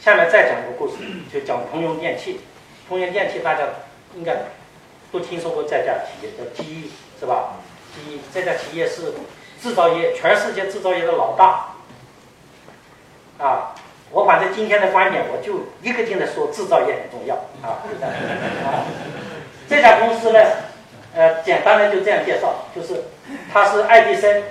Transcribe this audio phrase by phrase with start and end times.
[0.00, 0.96] 下面再讲一个故事，
[1.32, 2.40] 就讲通用电气。
[2.88, 3.64] 通用电气大家
[4.14, 4.34] 应该
[5.12, 6.90] 都听说过这家企业叫 GE
[7.20, 7.56] 是吧
[7.94, 9.12] ？GE 这家企业是
[9.60, 11.74] 制造业全世界制造业的老大。
[13.38, 13.74] 啊，
[14.10, 17.84] 我反正今天的观点，我就一个劲的说制造业很重要啊。
[18.64, 18.86] 啊，
[19.68, 20.40] 这家公司呢，
[21.14, 23.04] 呃，简单的就这样介绍，就是
[23.52, 24.42] 它是爱迪生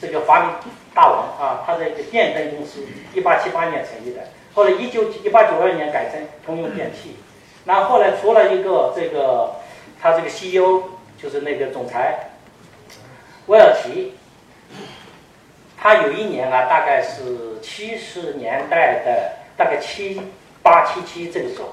[0.00, 0.50] 这个发明
[0.94, 2.84] 大王啊，他的一个电灯公司，
[3.14, 4.20] 一八七八年成立的，
[4.54, 7.16] 后来一九一八九二年改成通用电器，
[7.64, 9.54] 然后后来出了一个这个
[10.00, 10.82] 他这个 CEO
[11.20, 12.30] 就是那个总裁
[13.46, 14.14] 威尔奇。
[15.78, 20.20] 他有一年啊，大概是七十年代的大概七
[20.60, 21.68] 八七七这个时候，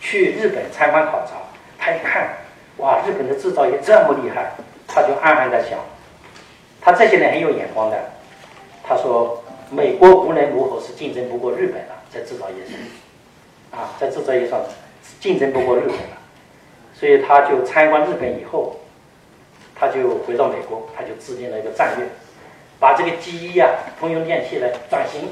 [0.00, 1.36] 去日本参观考察。
[1.78, 2.28] 他一看，
[2.76, 4.52] 哇，日本的制造业这么厉害，
[4.86, 5.78] 他就暗暗在想，
[6.84, 7.96] 他这些人很有眼光的。
[8.82, 14.60] 他说，美国无论如何是竞争不过日本的，在制造业上，啊，在制造业上
[15.20, 16.16] 竞争不过日本的，
[16.92, 18.80] 所以他就参观日本以后，
[19.76, 22.06] 他就回到美国，他就制定了一个战略。
[22.80, 25.30] 把这个 GE 啊，通用电气来转型，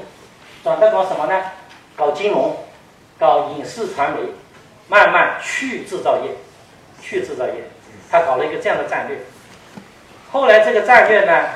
[0.63, 1.43] 转到搞什么呢？
[1.97, 2.55] 搞金融，
[3.19, 4.19] 搞影视传媒，
[4.87, 6.31] 慢慢去制造业，
[7.01, 7.53] 去制造业。
[8.09, 9.17] 他搞了一个这样的战略。
[10.31, 11.49] 后来这个战略呢，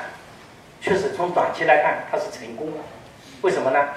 [0.80, 2.76] 确实从短期来看，它是成功了。
[3.40, 3.88] 为什么呢？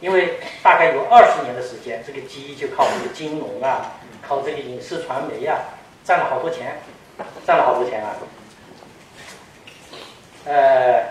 [0.00, 3.92] 因为大概有二十年的时间，这个基就靠这个金融啊，
[4.26, 5.58] 靠这个影视传媒啊，
[6.04, 6.78] 赚了好多钱，
[7.44, 8.16] 赚了好多钱啊。
[10.46, 11.04] 呃。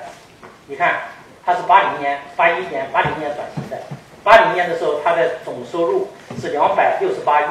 [0.68, 1.02] 你看，
[1.46, 3.78] 它是八零年、八一年、八零年转型的。
[4.24, 6.08] 八零年的时候，它的总收入
[6.42, 7.46] 是两百六十八亿，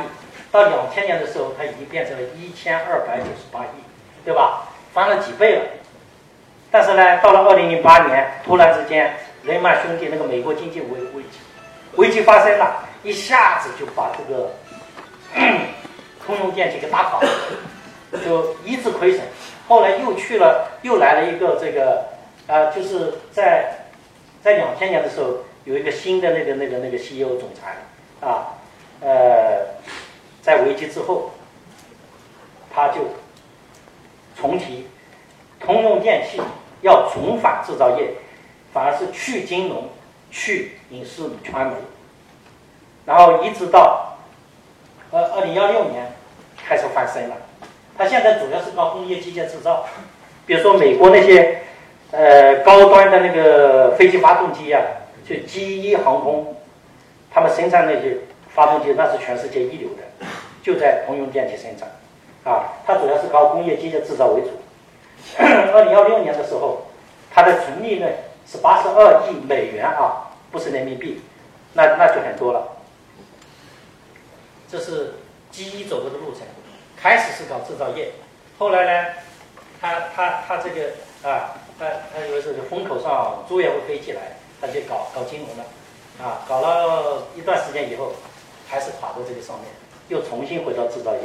[0.51, 3.85] 到两千年的时候，它已经变成了一千二百九十八亿，
[4.25, 4.67] 对吧？
[4.95, 5.63] 翻了几倍了。
[6.71, 11.39] 但是呢，到了二零零八年，突然之间，雷曼兄弟那个美国经济危危机
[11.97, 14.55] 危机发生了，一下子就把这个
[16.25, 17.29] 通用电气给打垮了，
[18.25, 19.21] 就一直亏损。
[19.69, 22.15] 后来又去了，又来了一个这个。
[22.47, 23.75] 啊，就是在
[24.43, 27.79] 在两千年的时候，有一个新的那个那个那个 CEO 总裁
[28.21, 28.53] 啊，
[29.01, 29.65] 呃，
[30.43, 31.31] 在危机之后，
[32.71, 33.15] 他就
[34.39, 34.87] 重提
[35.65, 36.41] 通用电气
[36.83, 38.11] 要重返制造业，
[38.73, 39.89] 反而是去金融、
[40.31, 41.75] 去影视传媒，
[43.07, 44.17] 然后一直到
[45.11, 46.13] 二二零幺六年
[46.67, 47.37] 开始翻身了。
[47.97, 49.85] 他现在主要是搞工业机械制造，
[50.47, 51.61] 比如说美国那些。
[52.11, 54.81] 呃，高端的那个飞机发动机呀，
[55.29, 56.55] 就 GE 航空，
[57.29, 58.19] 他们生产那些
[58.55, 60.27] 发动机，那是全世界一流的，
[60.63, 61.89] 就在通用电气生产，
[62.45, 64.51] 啊，它主要是搞工业机械制造为主。
[65.39, 66.87] 二零幺六年的时候，
[67.31, 68.13] 它的纯利润
[68.47, 71.21] 是八十二亿美元啊，不是人民币，
[71.73, 72.77] 那那就很多了。
[74.69, 75.15] 这是
[75.53, 76.43] GE 走过的路程，
[76.97, 78.13] 开始是搞制造业，
[78.59, 79.11] 后来呢，
[79.81, 81.61] 他他他这个啊。
[81.77, 85.65] 他他以为是风口上猪也会飞起来，他就搞搞金融了，
[86.23, 88.13] 啊，搞了一段时间以后，
[88.69, 89.67] 还是垮在这个上面，
[90.07, 91.23] 又重新回到制造业。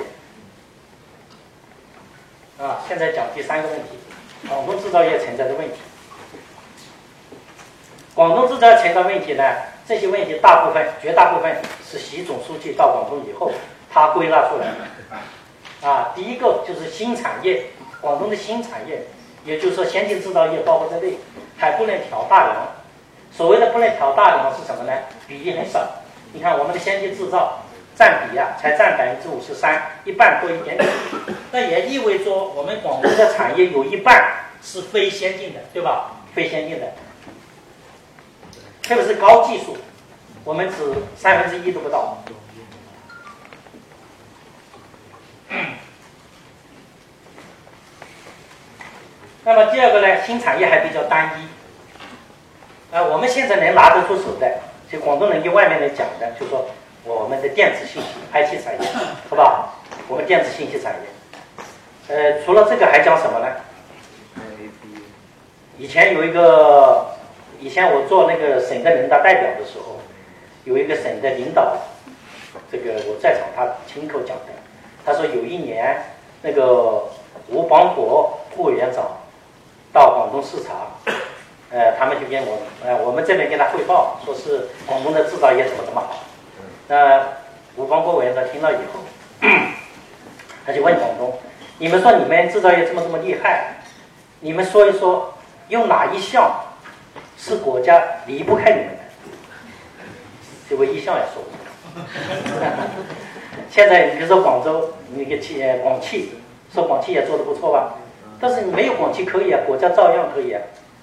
[2.59, 3.97] 啊，现在讲第三个问题，
[4.49, 5.75] 广东制造业存在的问题。
[8.13, 9.43] 广东制造存在问题呢，
[9.87, 11.55] 这些问题大部分、绝大部分
[11.89, 13.49] 是习总书记到广东以后，
[13.89, 15.87] 他归纳出来的。
[15.87, 17.67] 啊，第一个就是新产业，
[18.01, 19.03] 广东的新产业。
[19.45, 21.13] 也就是说，先进制造业包括在内，
[21.57, 22.67] 还不能挑大梁。
[23.31, 24.91] 所谓的不能挑大梁是什么呢？
[25.29, 25.79] 比例很少。
[26.33, 27.63] 你看我们的先进制造
[27.99, 30.89] 占比啊，才占百分之五十三，一半多一点点。
[31.51, 36.11] 那也意味着我们广东的产业有一半是非先进的，对吧？
[36.33, 36.93] 非先进的，
[38.83, 39.75] 特别是高技术，
[40.45, 40.75] 我们只
[41.17, 42.23] 三分之一都不到。
[49.43, 51.49] 那么第二个呢，新产业还比较单一。
[52.95, 56.69] 啊，我们现在能拿得出手的，就广东人跟外面人讲的，就说
[57.09, 58.87] 我们的电子信息 IT 产业，
[59.27, 59.69] 好吧？
[60.07, 60.99] 我们电子信息产业。
[62.07, 63.47] 呃，除了这个还讲什么呢？
[65.79, 67.07] 以前有一个，
[67.59, 69.99] 以前我做那个省的人大代表的时候，
[70.65, 71.77] 有一个省的领导，
[72.71, 74.53] 这个我在场，他亲口讲的。
[75.03, 76.03] 他说有一年，
[76.43, 77.05] 那个
[77.47, 79.03] 吴邦国副委员长。
[79.91, 80.85] 到广东视察，
[81.71, 86.28] 呃，他们就跟我，呃，我们这边跟他汇报，说是广东的制造业怎么怎么好。
[86.89, 87.23] 那
[87.75, 88.99] 吴邦国委员长听了以后，
[90.65, 91.37] 他就问广东
[91.77, 93.75] ：“你们说你们制造业这么这么厉害，
[94.39, 95.35] 你们说一说，
[95.67, 96.51] 用哪一项
[97.37, 98.99] 是国家离不开你们的？”
[100.67, 102.71] 结果一项也说不出来。
[103.69, 106.31] 现在你比如说广州，那个企业广汽，
[106.73, 107.93] 说广汽也做的不错吧？
[108.41, 110.61] 但是你没有广汽可以啊，国家照样可以啊。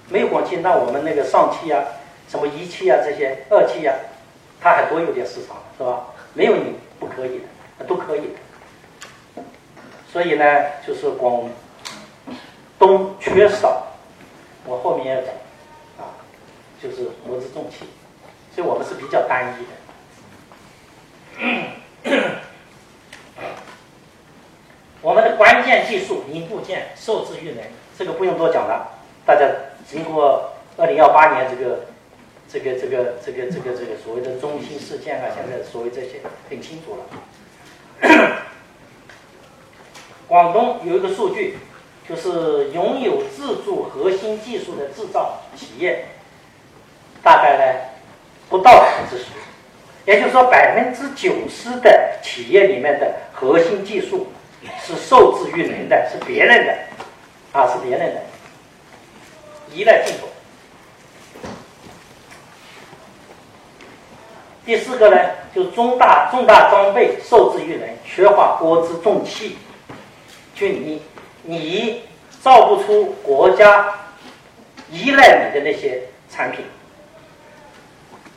[0.08, 1.84] 没有广汽，那我们那个上汽啊，
[2.28, 3.94] 什么一汽啊这些二汽啊，
[4.60, 6.06] 它还多有点市场，是吧？
[6.34, 7.40] 没有你不可以
[7.78, 9.43] 的，都可以的。
[10.11, 10.44] 所以呢，
[10.87, 11.49] 就是广
[12.78, 13.88] 东缺少，
[14.64, 15.31] 我后面要讲
[15.99, 16.17] 啊，
[16.82, 17.87] 就是模子重器，
[18.55, 19.70] 所以我们是比较单一的。
[25.02, 28.88] 我们的关键技术零部件受制于人，这个不用多讲了，
[29.25, 29.46] 大家。
[29.88, 31.87] 经过二零幺八年这个
[32.56, 37.05] 这个这个这个这个这个所谓的中心事件啊，现在所谓这些很清楚了。
[40.26, 41.58] 广东有一个数据，
[42.08, 46.06] 就是拥有自主核心技术的制造企业，
[47.23, 47.81] 大概呢
[48.49, 49.32] 不到百分之十，
[50.06, 54.29] 也就是说百分之九十的企业里面的核心技术
[54.82, 56.75] 是受制于人的，是别人的，
[57.53, 58.23] 啊是别人的。
[59.75, 60.26] 依赖进口。
[64.66, 65.16] 第四个呢，
[65.54, 69.56] 就重大重大装备受制于人，缺乏国之重器。
[70.56, 71.00] 就你
[71.44, 72.02] 你
[72.42, 73.94] 造不出国家
[74.90, 76.64] 依赖你的那些产品。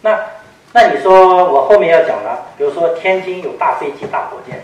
[0.02, 0.20] 那
[0.72, 4.62] 那你说我后面要讲了，比如说天津有大飞机、大火箭，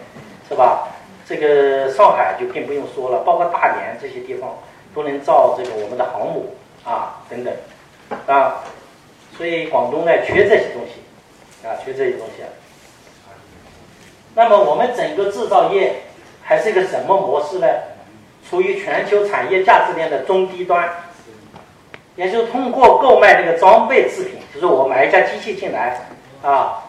[0.47, 0.87] 是吧？
[1.27, 4.55] 这个上海就更不用说了，包括大连这些地方
[4.93, 6.55] 都能造这个我们的航母。
[6.83, 7.51] 啊，等等，
[8.27, 8.61] 啊，
[9.35, 11.01] 所以广东呢缺这些东西，
[11.65, 12.49] 啊，学这些东西啊。
[14.35, 16.03] 那么我们整个制造业
[16.43, 17.67] 还是一个什么模式呢？
[18.47, 20.87] 处于全球产业价值链的中低端，
[22.15, 25.99] 也就是通过购买这个装备制品，就是我买一架机器进来，
[26.43, 26.83] 啊，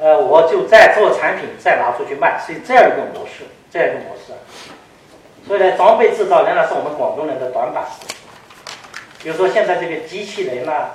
[0.00, 4.32] 呃，我就再做产品，再拿出去卖，是这样一个模式，这样一个模式。
[5.46, 7.84] 所以呢，装备制造仍然是我们广东人的短板。
[9.22, 10.88] 比如说现在这个机器人呐，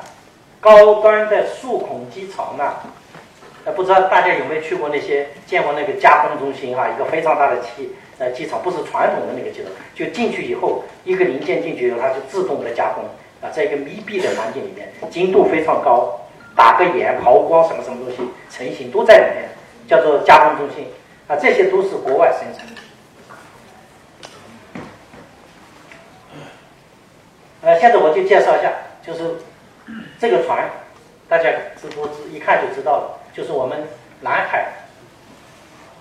[0.60, 2.74] 高端的数孔机床呐，
[3.66, 6.88] 呃，不知道大家有没有去过那些见过那个加工中心哈？
[6.88, 13.04] 一个非常大的机呃机场，不是传统的那个机场，就进去以后，一个零件进去以后，它就自动的加工
[13.42, 16.22] 啊，在一个密闭的环境里面，精度非常高，
[16.56, 18.18] 打个眼、抛光什么什么东西
[18.52, 19.50] 成型都在里面，
[19.88, 20.86] 叫做加工中心
[21.28, 22.68] 啊，这些都是国外生产。
[27.64, 28.72] 呃，现在我就介绍一下，
[29.02, 29.38] 就是
[30.20, 30.70] 这个船，
[31.28, 31.50] 大家
[31.82, 32.30] 知不知？
[32.32, 33.88] 一看就知道了，就是我们
[34.22, 34.68] 南海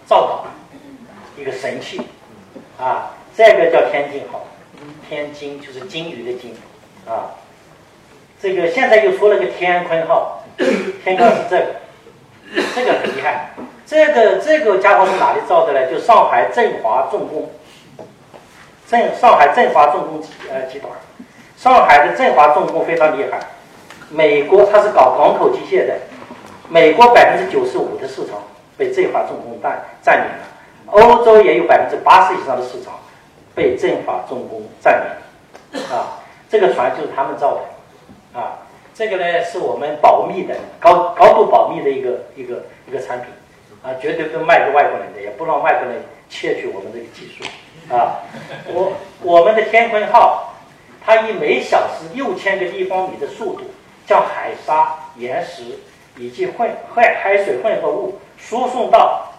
[0.06, 0.44] 造岛
[1.36, 2.00] 一个神器
[2.78, 4.46] 啊，这个叫天津号，
[5.08, 6.54] 天津就是金鱼的金
[7.06, 7.34] 啊。
[8.40, 10.44] 这个现在又出了个天鲲号，
[11.02, 11.66] 天鲲是这个，
[12.74, 13.50] 这个很厉害。
[13.86, 15.90] 这个这个家伙是哪里造的呢？
[15.90, 17.50] 就上海振华重工，
[18.86, 20.22] 振上海振华重工
[20.52, 20.90] 呃集团。
[21.56, 23.40] 上海的振华重工非常厉害，
[24.10, 25.96] 美国它是搞港口机械的，
[26.68, 28.42] 美国百分之九十五的市场
[28.76, 30.44] 被振华重工占占领了，
[30.86, 32.94] 欧洲也有百分之八十以上的市场
[33.54, 35.02] 被振华重工占
[35.72, 36.18] 领，啊，
[36.48, 38.58] 这个船就是他们造的，啊，
[38.94, 43.28] 这个呢是我们保密的高高度保密的一个一个一个产品，
[43.82, 47.44] 啊，绝对不卖给外国人的，也不让外国人窃取我们这个技术，
[47.94, 48.22] 啊，
[48.66, 50.50] 我我们的天鲲号。
[51.06, 53.64] 它以每小时六千个立方米的速度，
[54.06, 55.62] 将海沙、岩石
[56.16, 59.32] 以及混海海水混合物输送到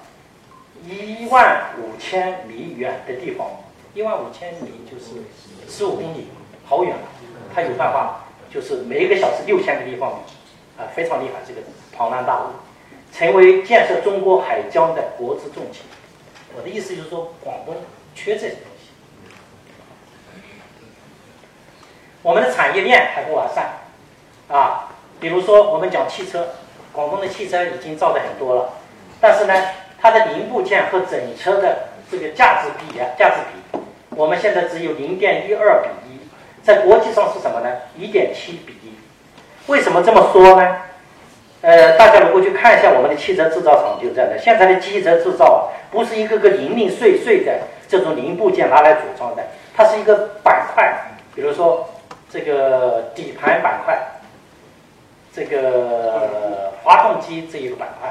[0.84, 3.48] 一万五千米远的地方。
[3.94, 5.22] 一万五千米就是
[5.70, 6.28] 十五公里，
[6.66, 7.04] 好远了！
[7.54, 10.18] 它有办法，就是每一个小时六千个立方米，
[10.78, 11.62] 啊，非常厉害，这个
[11.96, 12.48] 庞然大物，
[13.14, 15.84] 成为建设中国海疆的国之重器。
[16.58, 17.74] 我的意思就是说，广东
[18.14, 18.90] 缺这些东西。
[22.22, 23.76] 我们的产业链还不完善，
[24.50, 24.90] 啊，
[25.22, 26.50] 比如说我们讲汽车，
[26.96, 28.70] 广东的汽车已经造的很多了，
[29.20, 29.54] 但是呢，
[30.02, 33.80] 它的零部件和整车的这个价值比啊，价值比，
[34.16, 36.20] 我们现在只有零点一二比一，
[36.64, 37.70] 在国际上是什么呢？
[37.98, 38.94] 一点七比一。
[39.68, 40.78] 为什么这么说呢？
[41.62, 44.38] 呃，大家如果去看一下我们的汽车制造厂，就这样的。
[44.40, 49.44] 现在的汽车制造不是一个个零零碎碎的这种零部件拿来组装的，
[49.76, 50.94] 它是一个板块，
[51.36, 51.90] 比如说。
[52.28, 53.98] 这个底盘板块，
[55.36, 58.10] 这个发动机这一个板块，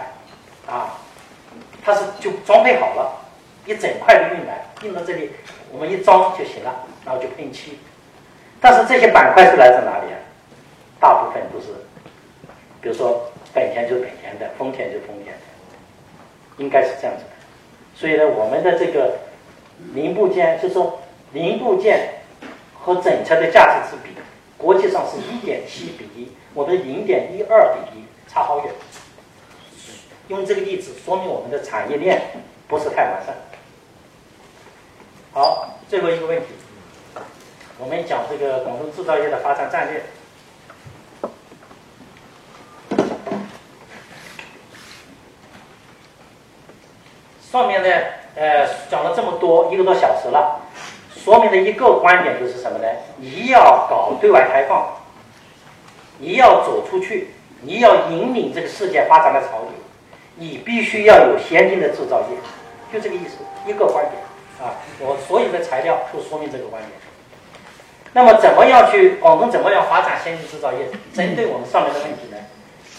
[0.70, 0.98] 啊，
[1.82, 3.10] 它是就装配好了，
[3.64, 5.30] 一整块的运来，运到这里，
[5.72, 7.78] 我们一装就行了，然后就喷漆。
[8.60, 10.18] 但是这些板块是来自哪里啊？
[11.00, 11.68] 大部分都是，
[12.82, 15.42] 比如说本田就是本田的，丰田就是丰田的，
[16.58, 17.30] 应该是这样子的。
[17.94, 19.16] 所以呢，我们的这个
[19.94, 21.00] 零部件，就说
[21.32, 22.08] 零部件
[22.78, 24.13] 和整车的价值之比，
[24.64, 28.72] 国际上是一点七比一，我们零点一二比一，差好远。
[30.28, 32.22] 用这个例子说明我们的产业链
[32.66, 33.36] 不是太完善。
[35.34, 36.46] 好，最后一个问题，
[37.78, 40.02] 我们讲这个广东制造业的发展战略。
[47.52, 47.88] 上面呢，
[48.34, 50.62] 呃，讲了这么多一个多小时了，
[51.24, 52.86] 说明的一个观点就是什么呢？
[53.16, 54.88] 你要搞对外开放，
[56.18, 57.30] 你要走出去，
[57.62, 59.70] 你要引领这个世界发展的潮流，
[60.36, 62.36] 你必须要有先进的制造业，
[62.92, 64.22] 就这个意思，一个观点
[64.60, 64.76] 啊。
[65.00, 66.92] 我所有的材料都说明这个观点。
[68.12, 70.90] 那么，怎么样去广东怎么样发展先进制造业？
[71.14, 72.36] 针对我们上面的问题呢？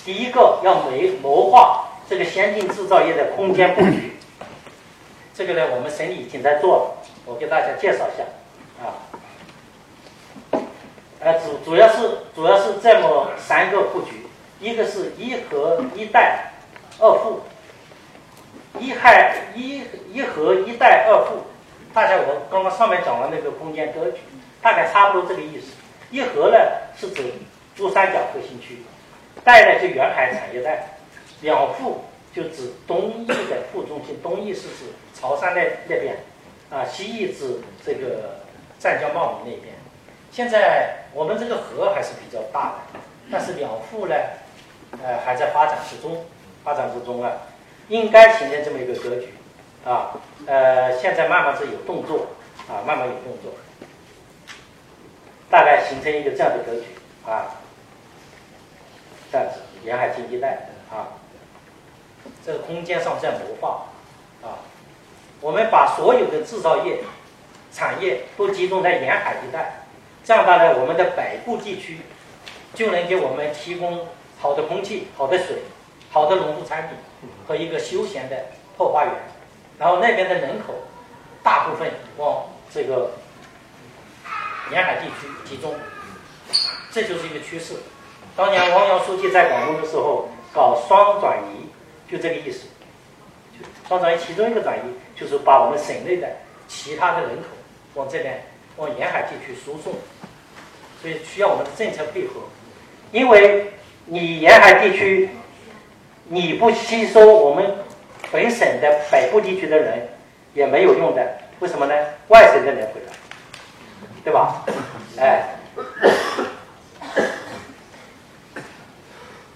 [0.04, 0.92] 第一个要谋
[1.22, 4.18] 谋划这个先进制造业的空间布局。
[5.34, 8.24] 这个呢，我们省里已经在做了，我给大家介绍一下，
[8.84, 8.94] 啊，
[11.20, 14.28] 呃，主主要是主要是这么三个布局，
[14.60, 16.52] 一个是一和一带
[17.00, 17.42] 二富，
[18.80, 21.44] 一害一一和一带二富，
[21.94, 24.20] 大家我刚刚上面讲了那个空间格局，
[24.62, 25.74] 大概差不多这个意思。
[26.12, 26.58] 一和呢
[26.96, 27.24] 是指
[27.76, 28.84] 珠三角核心区，
[29.44, 30.88] 带呢就沿海产业带，
[31.42, 32.04] 两富。
[32.36, 36.18] 就指东翼的副中心，东翼是指潮汕那那边，
[36.70, 38.40] 啊，西翼至这个
[38.80, 39.76] 湛江茂名那边。
[40.32, 43.00] 现在我们这个河还是比较大的，
[43.32, 44.16] 但是两副呢，
[45.04, 46.26] 呃，还在发展之中，
[46.64, 47.32] 发展之中啊，
[47.88, 49.34] 应该形成这么一个格局，
[49.86, 50.12] 啊，
[50.46, 52.28] 呃，现在慢慢是有动作，
[52.68, 53.54] 啊，慢慢有动作，
[55.50, 56.88] 大概形成一个这样的格局，
[57.26, 57.56] 啊，
[59.32, 61.08] 这样子沿海经济带，啊。
[62.44, 63.86] 这个空间上在谋划，
[64.42, 64.58] 啊，
[65.46, 67.02] 我们把所有的制造业
[67.72, 69.86] 产业都集中在沿海一带，
[70.24, 72.00] 这样大概我们的北部地区
[72.74, 74.08] 就能给我们提供
[74.40, 75.58] 好的空气、好的水、
[76.10, 76.98] 好的农副产品
[77.48, 78.36] 和一个休闲的
[78.76, 79.14] 后花园。
[79.78, 80.74] 然后那边的人口
[81.44, 83.12] 大部分往这个
[84.72, 85.76] 沿海地区集中，
[86.92, 87.76] 这就是一个趋势。
[88.36, 91.70] 当年汪洋书记在广东的时候搞双转移。
[92.10, 92.68] 就这个意思，
[93.88, 94.82] 双转移其中一个转移，
[95.16, 96.28] 就是把我们省内的
[96.68, 97.48] 其他的人口
[97.94, 98.44] 往这边
[98.78, 99.94] 往沿海地区输送，
[101.02, 102.42] 所以需要我们的政策配合。
[103.12, 103.72] 因为
[104.06, 105.30] 你沿海地区
[106.26, 107.76] 你不吸收我们
[108.32, 110.10] 本省的北部地区的人
[110.54, 111.94] 也没有用的，为什么呢？
[112.28, 113.14] 外省的人回来，
[114.24, 114.66] 对吧？
[115.18, 115.46] 哎，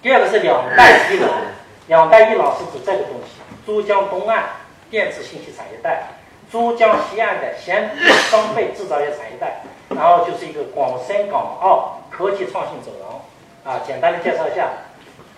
[0.00, 1.28] 第二个是两带一老。
[1.88, 4.44] 两带一廊是指这个东西：珠江东岸
[4.90, 6.02] 电子信息产业带，
[6.50, 13.20] 珠江西岸的先进装备制造业产业带，然后就是一个广深港澳科技创新走廊。
[13.62, 14.68] 啊，简单的介绍一下。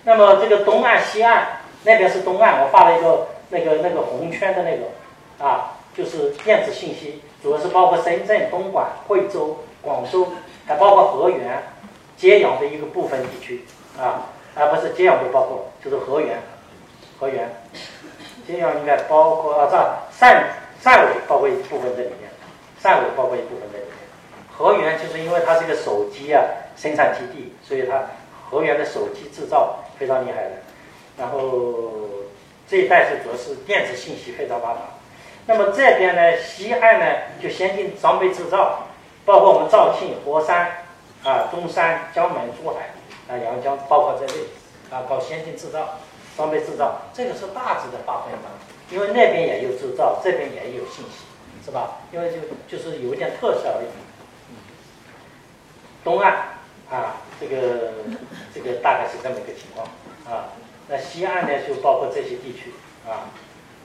[0.04, 10.28] 那么这个东岸、西岸那边是东岸，我画了一个那个那个红圈的那个，啊，就是电子信息，主要是包括深圳、东莞、惠州、广州，
[10.66, 11.62] 还包括河源、
[12.16, 13.64] 揭阳的一个部分地区，
[13.98, 14.26] 啊。
[14.54, 16.36] 啊，不是揭阳不包括，就是河源，
[17.18, 17.48] 河源，
[18.52, 19.76] 这样应该包括啊，这
[20.26, 20.44] 汕
[20.84, 22.30] 汕尾包括一部分在里面，
[22.82, 23.94] 汕尾包括一部分在里面，
[24.54, 26.44] 河源就是因为它是一个手机啊
[26.76, 28.02] 生产基地，所以它
[28.50, 30.50] 河源的手机制造非常厉害的。
[31.16, 31.92] 然后
[32.68, 34.80] 这一带是主要是电子信息非常发达。
[35.46, 37.06] 那么这边呢，西岸呢
[37.42, 38.80] 就先进装备制造，
[39.24, 40.84] 包括我们肇庆、佛山
[41.24, 42.90] 啊、中山、江门、珠海。
[43.28, 44.40] 啊，阳江包括在内，
[44.90, 46.00] 啊，搞先进制造、
[46.36, 48.50] 装备制造，这个是大致的划分方，
[48.90, 51.24] 因为那边也有制造，这边也有信息，
[51.64, 51.98] 是吧？
[52.12, 53.86] 因为就就是有一点特色而已。
[56.04, 56.32] 东岸
[56.90, 57.92] 啊，这个
[58.54, 59.86] 这个大概是这么一个情况
[60.26, 60.48] 啊。
[60.88, 62.72] 那西岸呢，就包括这些地区
[63.06, 63.30] 啊。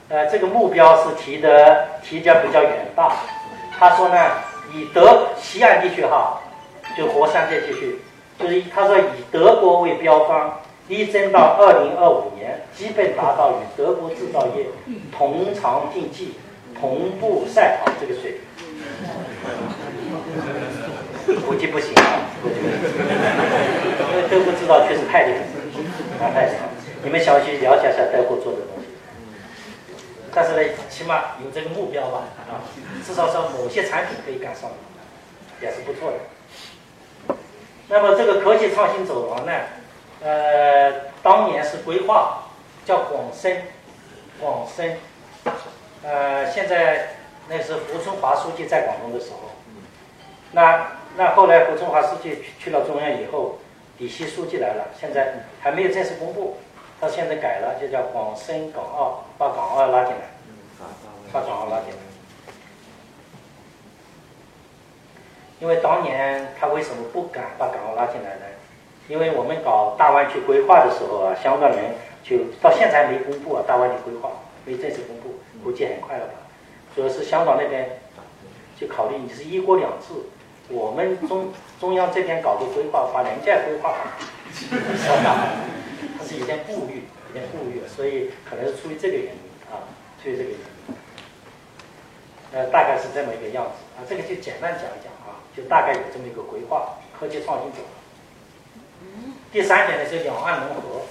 [0.09, 3.17] 呃，这个目标是提的提的比较远大。
[3.77, 4.15] 他说呢，
[4.73, 6.41] 以德西岸地区哈，
[6.97, 7.99] 就佛山这地区。
[8.39, 10.53] 就是他说以德国为标杆，
[10.87, 14.67] 力争到二零二五年，基本达到与德国制造业
[15.15, 16.35] 同场竞技、
[16.79, 18.41] 同步赛跑这个水平。
[21.45, 22.71] 估计不行啊，估计不行，
[24.11, 26.69] 因为德国制造确实太厉害，啊太厉害。
[27.03, 28.87] 你们想去了解一下德国做的东西，
[30.33, 32.63] 但是呢，起码有这个目标吧，啊，
[33.05, 34.69] 至少说某些产品可以赶上，
[35.61, 37.35] 也是不错的。
[37.89, 39.51] 那么这个科技创新走廊呢，
[40.23, 42.43] 呃，当年是规划
[42.85, 43.63] 叫广深，
[44.39, 44.97] 广深，
[46.03, 47.09] 呃，现在
[47.47, 49.51] 那是胡春华书记在广东的时候，
[50.51, 53.59] 那那后来胡春华书记去了中央以后，
[53.99, 56.57] 李希书记来了，现在还没有正式公布，
[56.99, 60.29] 他现在改了，就叫广深港澳，把港澳拉进来，
[61.31, 61.97] 把港澳拉进来。
[65.59, 68.45] 因为当年他为什么不敢把港澳拉进来呢？
[69.07, 74.31] 因为我们搞大湾区规划的时候啊，香港人就到现在没公布啊，大湾区规划
[74.65, 76.33] 没正式公布，估计很快了吧。
[76.93, 78.01] 主要是香港那边
[78.77, 80.13] 就考虑你是一国两制，
[80.69, 83.97] 我们中中央这边搞个规划，把人家规划好，
[86.17, 89.39] 他是有点顾虑，有点顾虑，所以可能是出于这个原因
[89.71, 89.87] 啊，
[90.21, 90.57] 出于这个原因。
[92.51, 97.79] 呃，大概是这么一个样子啊，这个就简单讲一讲啊，就大概有这么一个规划，科技创新走。
[99.51, 101.01] 第三点呢是两岸融合，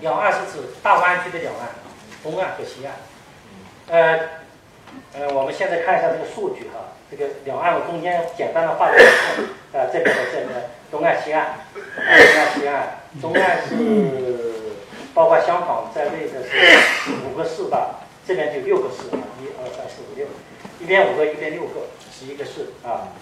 [0.00, 1.68] 两岸是指大湾区的两岸，
[2.22, 2.94] 东岸和西岸。
[3.88, 4.18] 呃，
[5.12, 9.08] 呃，我们现在看一下这个数据哈，这个两岸我中间简单的画个线，
[9.78, 12.88] 啊，这边和这边，东岸、西岸，东岸、西岸，
[13.20, 14.74] 东岸是
[15.14, 19.04] 包括香港在内的是五个市吧，这边就六个市，
[19.40, 20.26] 一二三四五六，
[20.80, 23.12] 一边五个，一边六个，十一个市啊。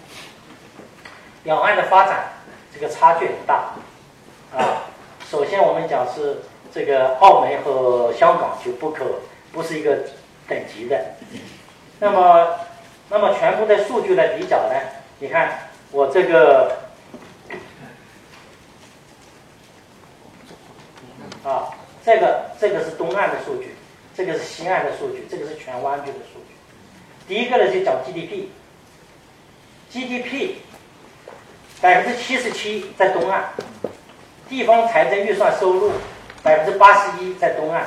[1.42, 2.30] 两岸的发展。
[2.74, 3.72] 这个差距很大，
[4.52, 4.82] 啊，
[5.30, 9.04] 首先我们讲是这个澳门和香港就不可
[9.52, 9.98] 不是一个
[10.48, 11.14] 等级的，
[12.00, 12.58] 那么
[13.08, 14.74] 那么全部的数据来比较呢？
[15.20, 16.78] 你看我这个
[21.44, 21.70] 啊，
[22.04, 23.76] 这个这个是东岸的数据，
[24.16, 26.56] 这个是西岸的数据，这个是全湾区的数据。
[27.28, 28.48] 第一个呢就讲 GDP，GDP。
[31.84, 33.42] 百分之七十七在东岸，
[34.48, 35.92] 地方财政预算收入
[36.42, 37.84] 百分之八十一在东岸，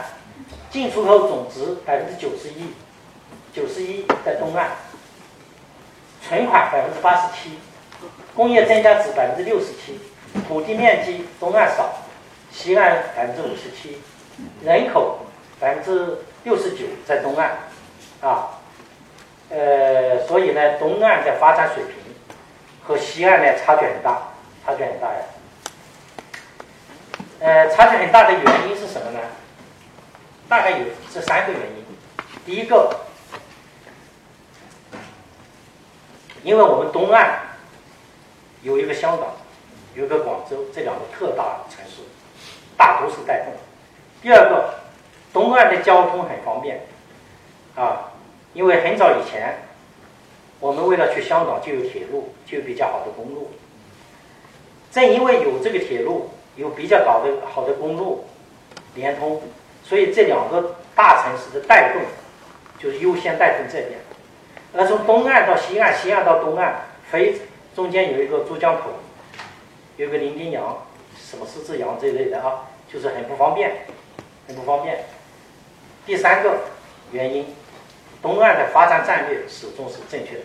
[0.70, 2.72] 进出口总值百分之九十一，
[3.52, 4.70] 九十一在东岸，
[6.22, 7.58] 存款百分之八十七，
[8.36, 10.00] 工业增加值百分之六十七，
[10.48, 11.92] 土地面积东岸少，
[12.52, 13.98] 西岸百分之五十七，
[14.64, 15.18] 人口
[15.60, 17.50] 百分之六十九在东岸，
[18.22, 18.60] 啊，
[19.50, 22.07] 呃，所以呢，东岸的发展水平。
[22.88, 24.30] 和西岸呢差距很大，
[24.66, 25.20] 差距很大呀。
[27.42, 29.20] 呃，差距很大的原因是什么呢？
[30.48, 31.86] 大概有这三个原因。
[32.46, 32.96] 第一个，
[36.44, 37.42] 因为我们东岸
[38.62, 39.34] 有一个香港，
[39.94, 42.02] 有一个广州，这两个特大城市，
[42.78, 43.54] 大都市带动。
[44.22, 44.76] 第二个，
[45.34, 46.88] 东岸的交通很方便，
[47.76, 48.14] 啊，
[48.54, 49.67] 因为很早以前。
[50.60, 53.52] 我们为了去香港，就有铁路，就有比较好的公路。
[54.92, 58.26] 正因为有这个铁路，有比较好的好的公路
[58.96, 59.40] 连通，
[59.84, 62.02] 所以这两个大城市的带动
[62.80, 64.00] 就是优先带动这边。
[64.74, 66.74] 而从东岸到西岸，西岸到东岸，
[67.12, 67.36] 非
[67.76, 68.86] 中间有一个珠江口，
[69.98, 70.76] 有个伶仃洋，
[71.16, 73.86] 什么狮子洋这一类的啊，就是很不方便，
[74.48, 75.04] 很不方便。
[76.06, 76.62] 第三个
[77.12, 77.46] 原因。
[78.28, 80.42] 东岸的发展战略始终是正确的，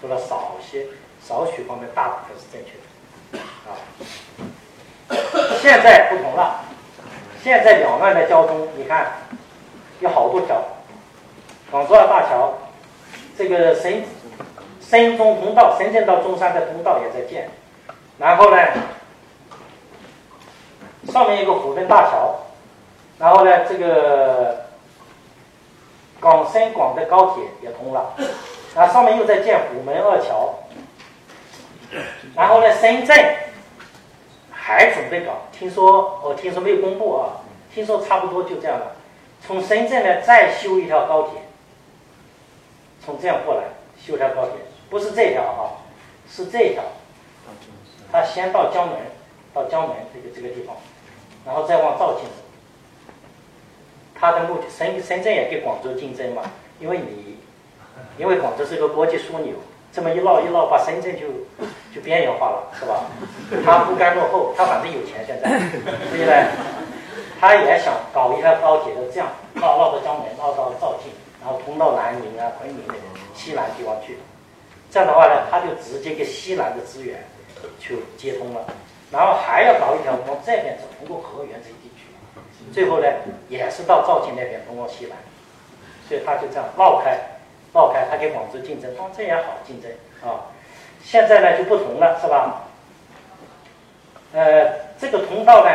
[0.00, 0.86] 除了少些
[1.20, 2.70] 少许方面，大部分是正确
[3.32, 3.38] 的。
[3.66, 3.74] 啊，
[5.60, 6.60] 现在不同了，
[7.42, 9.08] 现在两岸的交通，你看
[9.98, 10.62] 有好多条，
[11.72, 12.54] 港珠澳大桥，
[13.36, 14.04] 这个深
[14.80, 17.50] 深中通道，深圳到中山的通道也在建，
[18.18, 18.56] 然后呢，
[21.08, 22.36] 上面一个虎门大桥，
[23.18, 24.69] 然后呢，这个。
[26.20, 28.14] 港深广的高铁也通了，
[28.74, 30.54] 然后上面又在建虎门二桥，
[32.36, 33.16] 然后呢，深圳
[34.50, 37.40] 还准备搞，听说我听说没有公布啊，
[37.74, 38.92] 听说差不多就这样了。
[39.46, 41.40] 从深圳呢再修一条高铁，
[43.04, 43.62] 从这样过来
[43.98, 44.56] 修条高铁，
[44.90, 45.80] 不是这条啊，
[46.28, 46.82] 是这条，
[48.12, 48.98] 他先到江门，
[49.54, 50.76] 到江门这个这个地方，
[51.46, 52.39] 然后再往肇庆走。
[54.20, 56.42] 他的目的，深深圳也跟广州竞争嘛，
[56.78, 57.38] 因为你，
[58.18, 59.54] 因为广州是个国际枢纽，
[59.90, 61.26] 这么一闹一闹，把深圳就
[61.94, 63.06] 就边缘化了，是吧？
[63.64, 65.48] 他不甘落后，他反正有钱现在，
[66.10, 66.32] 所以呢，
[67.40, 73.00] 他也想搞一条高铁，的这样绕绕到江门，绕到肇庆，然后通到南宁啊、昆明那个
[73.34, 74.18] 西南地方去。
[74.90, 77.24] 这样的话呢，他就直接跟西南的资源
[77.78, 78.66] 就接通了，
[79.10, 81.79] 然后还要搞一条往这边走，通过河源这一。
[82.72, 83.06] 最后呢，
[83.48, 85.16] 也是到肇庆那边通往西南，
[86.08, 87.18] 所以他就这样绕开，
[87.74, 89.90] 绕开，他跟广州竞争，哦，这也好竞争
[90.22, 90.46] 啊。
[91.02, 92.64] 现在呢就不同了，是吧？
[94.32, 95.70] 呃，这个通道呢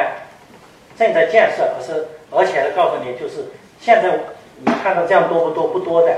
[0.97, 3.45] 正在建设，而是而且呢告诉你，就是
[3.79, 4.17] 现在
[4.59, 5.67] 你看到这样多不多？
[5.67, 6.15] 不多的。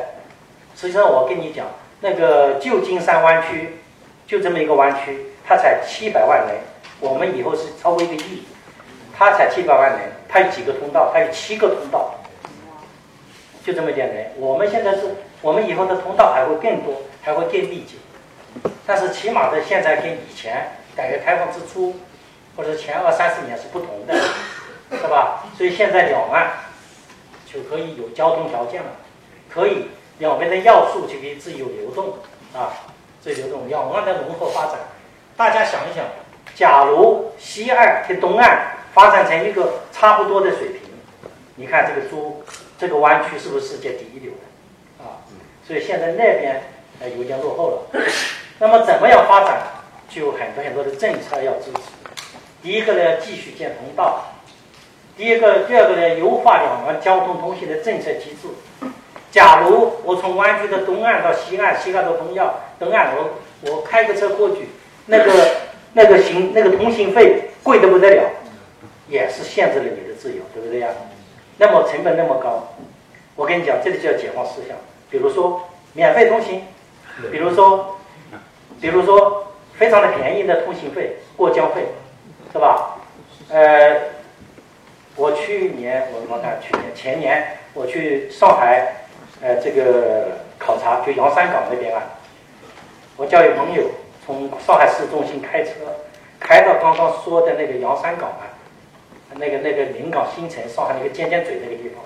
[0.75, 1.65] 实际上我跟你讲，
[2.01, 3.79] 那个旧金山湾区
[4.27, 6.57] 就这么一个湾区，它才七百万人，
[6.99, 8.43] 我们以后是超过一个亿，
[9.17, 11.11] 它才七百万人，它有几个通道？
[11.13, 12.15] 它有七个通道，
[13.63, 14.31] 就这么点人。
[14.37, 17.99] 我们现在是，我们以后的通道还会更多，还会更密集。
[18.85, 21.95] 但是起码的现在跟以前改革开放之初，
[22.55, 24.15] 或者前二三十年是不同的，
[24.91, 25.43] 是吧？
[25.57, 26.51] 所以现在两岸
[27.45, 28.89] 就可以有交通条件了，
[29.49, 29.87] 可以。
[30.19, 32.11] 两边的要素就可以自由流动
[32.51, 32.73] 啊，
[33.21, 34.73] 自由流动，两岸的融合发展。
[35.35, 36.03] 大家想一想，
[36.55, 40.81] 假如西岸跟东岸发展成一个差不多的水平，
[41.55, 42.41] 你看这个珠
[42.79, 45.21] 这个湾区是不是世界第一流的啊？
[45.67, 46.63] 所以现在那边
[46.99, 48.01] 呃有点落后了。
[48.57, 49.61] 那么怎么样发展？
[50.09, 51.79] 就有很多很多的政策要支持。
[52.63, 54.33] 第一个呢，继续建通道；
[55.15, 58.89] 第一个、第二个呢，优化两岸交通通信的政策机制。
[59.29, 64.69] 假如我从湾区的东岸到西岸，西岸到东要东岸，我我开个车过去，
[65.05, 65.31] 那个
[65.93, 68.23] 那个行那个通行费贵得不得了，
[69.07, 70.89] 也是限制了你的自由，对不对呀？
[71.57, 72.73] 那么成本那么高，
[73.35, 74.77] 我跟你讲，这里就要解放思想。
[75.09, 76.63] 比如说免费通行，
[77.31, 77.97] 比如说
[78.79, 81.85] 比如说非常的便宜的通行费过交费，
[82.51, 82.97] 是吧？
[83.49, 83.95] 呃，
[85.15, 88.93] 我去年我我看去年前年我去上海。
[89.39, 92.01] 呃，这个考察就洋山港那边啊，
[93.17, 93.83] 我叫一朋友
[94.25, 95.73] 从上海市中心开车
[96.39, 98.49] 开到刚刚说的那个洋山港啊，
[99.35, 102.03] 那个那个临港新城上海那个尖尖嘴那个地方，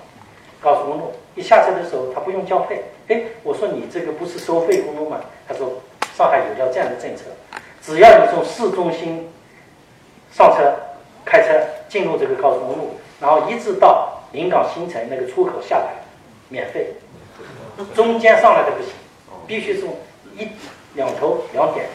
[0.60, 5.20] 高速公路一下车的时候他不用交费，哎，我说你这个不是收费公路吗？
[5.48, 5.80] 他说
[6.14, 7.24] 上海有条这样的政策，
[7.80, 9.28] 只要你从市中心
[10.32, 10.74] 上车
[11.24, 15.94] 开车进入这个高速公路，然后一直到临港新城那个出口下来，
[16.48, 16.92] 免费。
[17.94, 18.92] 中间上来的不行，
[19.46, 19.96] 必须从
[20.36, 20.46] 一
[20.94, 21.86] 两头两点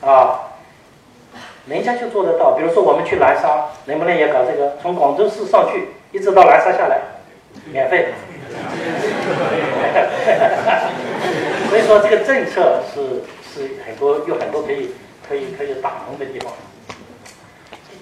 [0.00, 0.51] 啊，
[1.66, 2.52] 人家就做得到。
[2.52, 4.76] 比如说我们去南沙，能不能也搞这个？
[4.82, 7.00] 从广州市上去，一直到南沙下来，
[7.72, 8.08] 免费。
[11.68, 14.90] 所以说这个政策是是很多有很多可以
[15.26, 16.52] 可以可以打通的地方。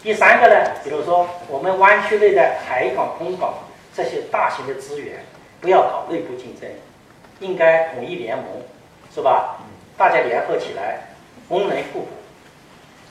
[0.03, 3.55] 第三个呢，比如说我们湾区内的海港、空港
[3.95, 5.21] 这些大型的资源，
[5.61, 6.69] 不要搞内部竞争。
[7.39, 8.45] 应该统一联盟，
[9.15, 9.57] 是吧？
[9.97, 10.99] 大家联合起来，
[11.49, 12.09] 功能互补。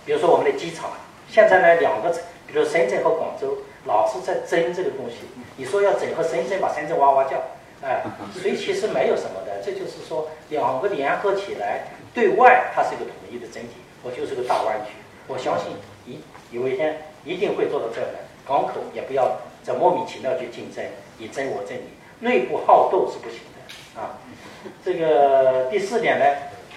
[0.09, 0.89] 比如说我们的机场，
[1.29, 2.09] 现在呢两个，
[2.47, 5.17] 比如深圳和广州，老是在争这个东西。
[5.55, 7.37] 你说要整合深圳，把深圳哇哇叫，
[7.83, 8.01] 哎，
[8.33, 9.61] 所以其实没有什么的。
[9.63, 13.75] 这就是说两个联合起来，对外它是一个统一的整体。
[14.01, 14.93] 我就是个大湾区，
[15.27, 15.73] 我相信
[16.07, 16.19] 一
[16.49, 18.15] 有一天一定会做到这的。
[18.47, 20.83] 港口也不要这莫名其妙去竞争，
[21.19, 24.01] 你争我争你，内部好斗是不行的。
[24.01, 24.17] 啊，
[24.83, 26.25] 这个第四点呢，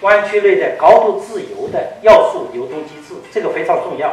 [0.02, 4.12] 湾区内的高度自由的要素流动机制，这个非常重要。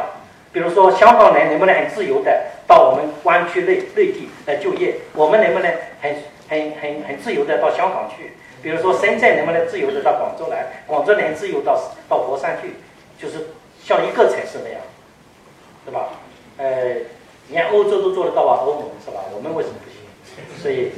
[0.52, 4.96] 比如说，香港人能不能很自由的到我们湾区内内地来就业？
[5.14, 6.14] 我们能不能很
[6.48, 8.32] 很很很自由的到香港去？
[8.62, 10.66] 比如说，深圳能不能自由的到广州来？
[10.86, 12.74] 广州能自由到到佛山去？
[13.20, 13.48] 就是
[13.82, 14.80] 像一个城市那样，
[15.84, 16.08] 对吧？
[16.56, 16.96] 呃，
[17.48, 19.20] 连欧洲都做得到啊，欧盟是吧？
[19.34, 20.00] 我们为什么不行？
[20.62, 20.90] 所以，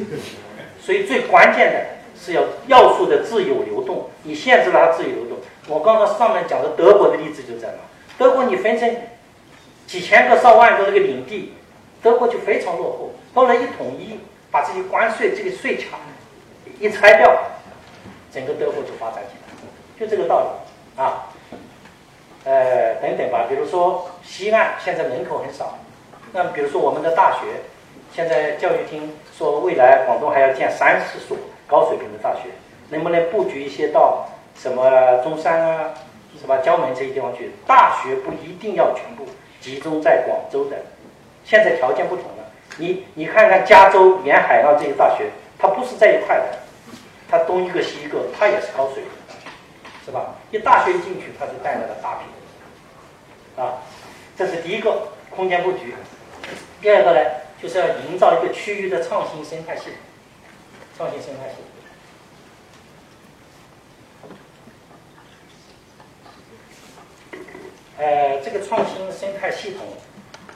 [0.80, 2.01] 所以最关键的。
[2.22, 5.38] 是要要素的自由流动，你限制了它自由流动。
[5.66, 8.24] 我刚刚上面讲的德国的例子就在那？
[8.24, 8.96] 德国你分成
[9.88, 11.54] 几千个、上万个那个领地，
[12.00, 13.10] 德国就非常落后。
[13.34, 14.20] 后来一统一，
[14.52, 15.98] 把这些关税、这个税卡
[16.78, 17.36] 一拆掉，
[18.32, 21.26] 整个德国就发展起来，就这个道理啊。
[22.44, 25.78] 呃，等等吧，比如说西岸现在人口很少，
[26.32, 27.62] 那比如说我们的大学，
[28.14, 31.36] 现在教育厅说未来广东还要建三十所。
[31.72, 32.50] 高水平的大学，
[32.90, 35.94] 能不能布局一些到什么中山啊，
[36.38, 36.58] 什么？
[36.58, 37.50] 江门这些地方去？
[37.66, 39.26] 大学不一定要全部
[39.58, 40.76] 集中在广州的，
[41.46, 42.44] 现在条件不同了。
[42.76, 46.44] 你你看看加州沿海岸这些大学，它不是在一块的，
[47.30, 49.34] 它东一个西一个，它也是高水平的，
[50.04, 50.34] 是吧？
[50.50, 53.80] 一大学一进去，它就带来了大批啊，
[54.36, 55.94] 这是第一个空间布局。
[56.82, 57.30] 第二个呢，
[57.62, 59.94] 就是要营造一个区域的创新生态系统。
[60.96, 61.56] 创新生态系
[67.30, 67.40] 统，
[67.98, 69.86] 呃，这个创新生态系统，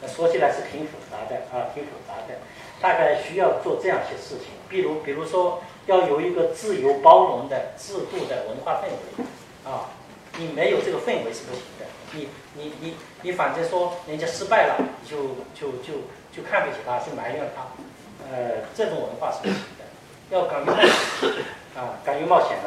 [0.08, 2.34] 说起来是挺复杂的啊，挺复杂的。
[2.78, 9.24] 大概需要做这样一些事情，比如，比如说，要有一个自由包容的制度的文化氛围
[9.64, 9.88] 啊，
[10.36, 11.86] 你没有这个氛围是不行的。
[12.12, 14.76] 你你你你反正说人家失败了，
[15.08, 15.16] 就
[15.58, 15.94] 就就
[16.30, 17.62] 就看不起他，是埋怨他，
[18.30, 19.56] 呃，这种文化是不行，
[20.30, 20.90] 要敢于冒险
[21.76, 22.66] 啊，敢于冒险啊。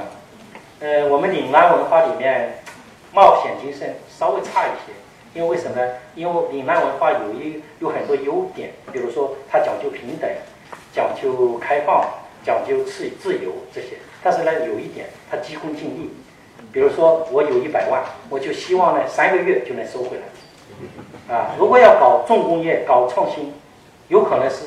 [0.79, 2.63] 呃，我们岭南文化里面
[3.11, 4.93] 冒险精神稍微差一些，
[5.33, 5.91] 因为为什么呢？
[6.15, 10.29] 因为岭南文化有一有很多优点，比如说它讲究平等，
[10.93, 12.05] 讲究开放，
[12.45, 13.97] 讲究自自由这些。
[14.23, 16.09] 但是呢，有一点，它急功近利。
[16.71, 21.35] 比如说，我有一百万，我就希望呢三个月就能收回来。
[21.35, 23.53] 啊，如果要搞重工业、搞创新，
[24.07, 24.65] 有可能是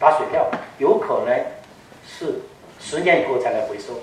[0.00, 0.46] 打水漂，
[0.78, 1.38] 有可能
[2.06, 2.40] 是
[2.80, 4.00] 十年以后才能回收。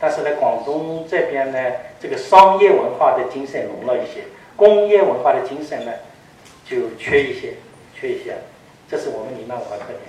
[0.00, 1.58] 但是呢，广东这边呢，
[2.00, 4.24] 这个商业文化的精神浓了一些，
[4.56, 5.92] 工业文化的精神呢
[6.68, 7.54] 就缺一些，
[7.94, 8.36] 缺一些。
[8.90, 10.00] 这是我们岭南文化特点。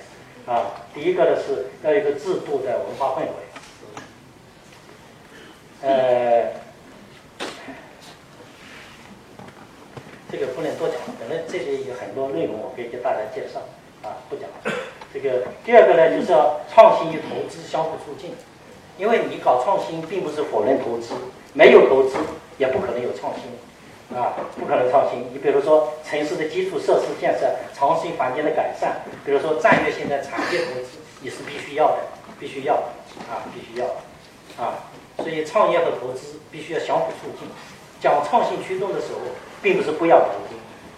[0.46, 3.30] 啊，第一个呢是要一个制度的文化氛围，
[5.82, 6.52] 呃，
[10.30, 13.62] 这个不能多讲，可能这里有很多内容，我可以给大家介绍，
[14.08, 14.48] 啊，不讲。
[15.16, 18.36] 这个第二个呢，就是要创新与投资相互促进，
[18.98, 21.14] 因为你搞创新，并不是否认投资，
[21.54, 22.18] 没有投资
[22.58, 23.44] 也不可能有创新。
[24.16, 25.22] 啊，不可能创新。
[25.34, 31.98] 你比如说城市的基础设施建设、长期环境的改善，比如说战略性的产业投资，也是必须要的，
[32.38, 32.76] 必须要
[33.32, 33.88] 啊，必须要
[34.62, 34.84] 啊。
[35.18, 37.48] 所以创业和投资必须要相互促进。
[38.02, 39.22] 讲创新驱动的时候，
[39.64, 40.56] 并不是不要投资。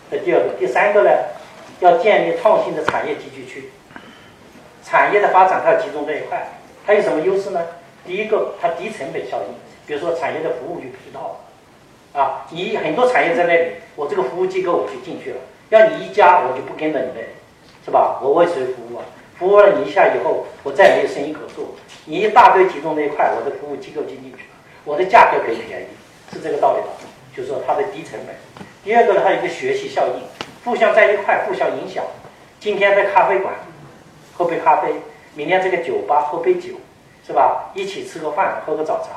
[0.10, 1.12] 这第二个，第三个呢，
[1.80, 3.70] 要建立创新的产业集聚区。
[4.90, 6.48] 产业的发展它要集中这一块，
[6.86, 7.62] 它有什么优势呢？
[8.06, 9.54] 第一个，它低成本效应，
[9.86, 11.42] 比如说产业的服务与配套。
[12.14, 15.38] 啊，你很多产业在那里，我这个服务机构我就进去了。
[15.72, 17.36] 要你一家，我就不跟着你嘞，
[17.84, 18.18] 是吧？
[18.24, 19.04] 我为谁服务啊？
[19.38, 21.76] 服务了你一下以后，我再也没有生意可做。
[22.06, 25.88] 你一大堆集中那一块，我的服务机构进进去了，我的价格可以便宜，
[26.32, 26.88] 是这个道理吧？
[27.36, 28.34] 就是说它的低成本。
[28.86, 30.24] 第二个呢，它有一个学习效应，
[30.64, 32.06] 互相在一块，互相影响。
[32.60, 33.54] 今天在咖啡馆
[34.38, 34.94] 喝杯咖啡，
[35.34, 36.76] 明天这个酒吧喝杯酒，
[37.26, 37.72] 是吧？
[37.74, 39.10] 一起吃个饭，喝个早茶，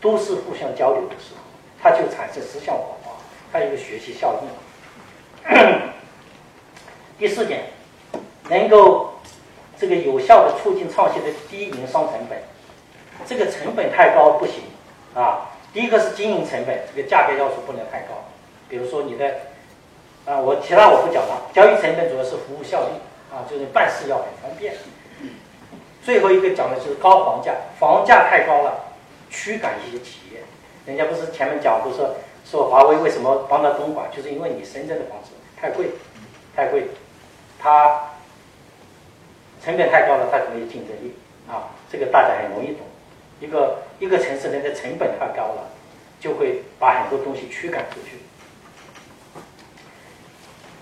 [0.00, 1.40] 都是互相交流的时候。
[1.80, 3.12] 它就产生思想火花，
[3.52, 4.48] 它有个学习效应。
[7.16, 7.66] 第四点，
[8.48, 9.12] 能够
[9.78, 12.38] 这个有效的促进创新的低营商成本，
[13.24, 14.64] 这个成本太高不行
[15.14, 15.48] 啊。
[15.72, 18.14] 第一个是经营成本，这个价格要素不能太高。
[18.68, 19.26] 比如说你的
[20.24, 21.42] 啊，我其他我不讲了。
[21.54, 22.88] 交易成本主要是服务效率
[23.30, 24.74] 啊，就是办事要很方便。
[26.02, 28.94] 最后一个讲的就是高房价，房价太高了，
[29.28, 30.40] 驱赶一些企业。
[30.86, 31.96] 人家不是前面讲，不是
[32.44, 35.90] 说华为为什么帮到东莞，就是因为你深圳的房子太贵，
[36.54, 36.86] 太贵，
[37.58, 38.12] 它
[39.64, 41.16] 成本太高了，它就没有竞争力
[41.48, 41.74] 啊。
[41.90, 42.86] 这个大家很容易懂。
[43.40, 45.68] 一个一个城市人的成本太高了，
[46.20, 48.20] 就会把很多东西驱赶出去。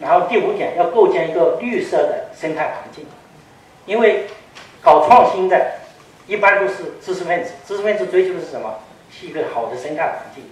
[0.00, 3.06] 然后第五点，要构建一个绿色的生态环境，
[3.86, 4.26] 因为
[4.82, 5.72] 搞创新的，
[6.26, 8.78] 一般都是知识分子，知识分子追求的是什么？
[9.10, 10.42] 是一个好的生态环境，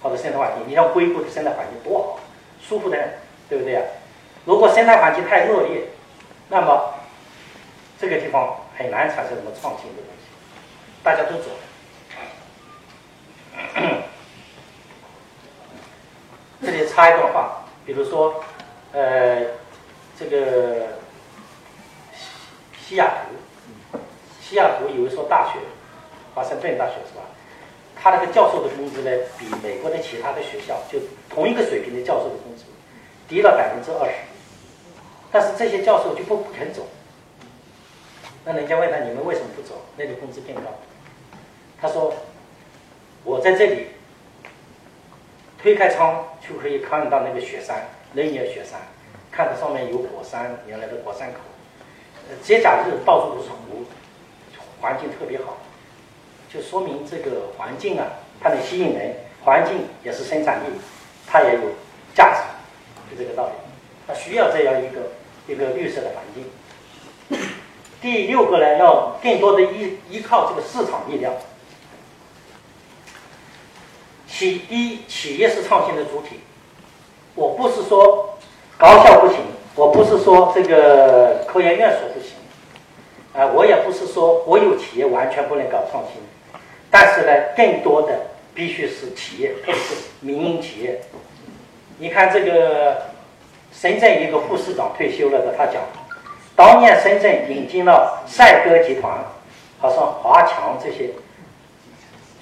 [0.00, 0.68] 好的生态环境。
[0.68, 2.20] 你像硅谷的生态环境多好，
[2.62, 2.96] 舒服的，
[3.48, 3.82] 对不对呀？
[4.44, 5.88] 如果生态环境太恶劣，
[6.48, 6.94] 那么
[8.00, 10.22] 这个地方很难产生什么创新的东西。
[11.02, 11.50] 大家都走。
[16.60, 18.44] 这里插一段话，比如说，
[18.92, 19.46] 呃，
[20.18, 20.88] 这个
[22.78, 23.98] 西西雅图，
[24.42, 25.58] 西雅图有一所大学，
[26.34, 27.22] 华盛顿大学是吧？
[27.96, 30.98] 他那个教授的工资呢，比美国的其他的学校就
[31.30, 32.64] 同一个水平的教授的工资
[33.26, 34.14] 低了百分之二十，
[35.30, 36.86] 但是这些教授就不不肯走。
[38.44, 39.80] 那人家问他你们为什么不走？
[39.96, 40.62] 那里工资更高。
[41.80, 42.12] 他说
[43.24, 43.86] 我在这里
[45.58, 48.80] 推开窗就可以看到那个雪山，雷尼雪山，
[49.30, 51.38] 看到上面有火山，原来的火山口。
[52.28, 53.84] 呃节假日到处都是湖，
[54.80, 55.56] 环境特别好。
[56.52, 58.06] 就说明这个环境啊，
[58.40, 60.66] 它能吸引人，环境也是生产力，
[61.26, 61.60] 它也有
[62.14, 62.40] 价值，
[63.10, 63.52] 就这个道理。
[64.06, 65.00] 它需要这样一个
[65.48, 67.40] 一个绿色的环境。
[68.00, 71.32] 第六个呢，要更多的依依靠这个市场力量。
[74.28, 76.40] 企第一，企业是创新的主体。
[77.34, 78.36] 我不是说
[78.76, 79.38] 高校不行，
[79.74, 82.32] 我不是说这个科研院所不行，
[83.34, 86.20] 啊，我也不是说国有企业完全不能搞创新。
[86.90, 88.14] 但是呢，更多的
[88.54, 91.00] 必须是企业，特别是民营企业。
[91.98, 93.02] 你看这个
[93.72, 95.76] 深圳一个副市长退休了的，他讲，
[96.54, 99.24] 当年深圳引进了赛鸽集团，
[99.78, 101.10] 好像华强这些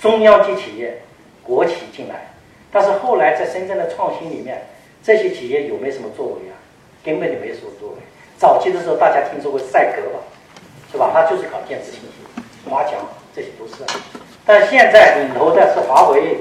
[0.01, 1.01] 中央级企业、
[1.45, 2.33] 国企进来，
[2.73, 4.67] 但是后来在深圳的创新里面，
[5.03, 6.55] 这些企业有没有什么作为啊？
[7.05, 7.97] 根本就没什么作为。
[8.37, 10.19] 早期的时候，大家听说过赛格吧，
[10.93, 11.11] 是吧？
[11.13, 13.85] 它就是搞电子信息、华强，这些都是。
[14.45, 16.39] 但现在领头的是华为，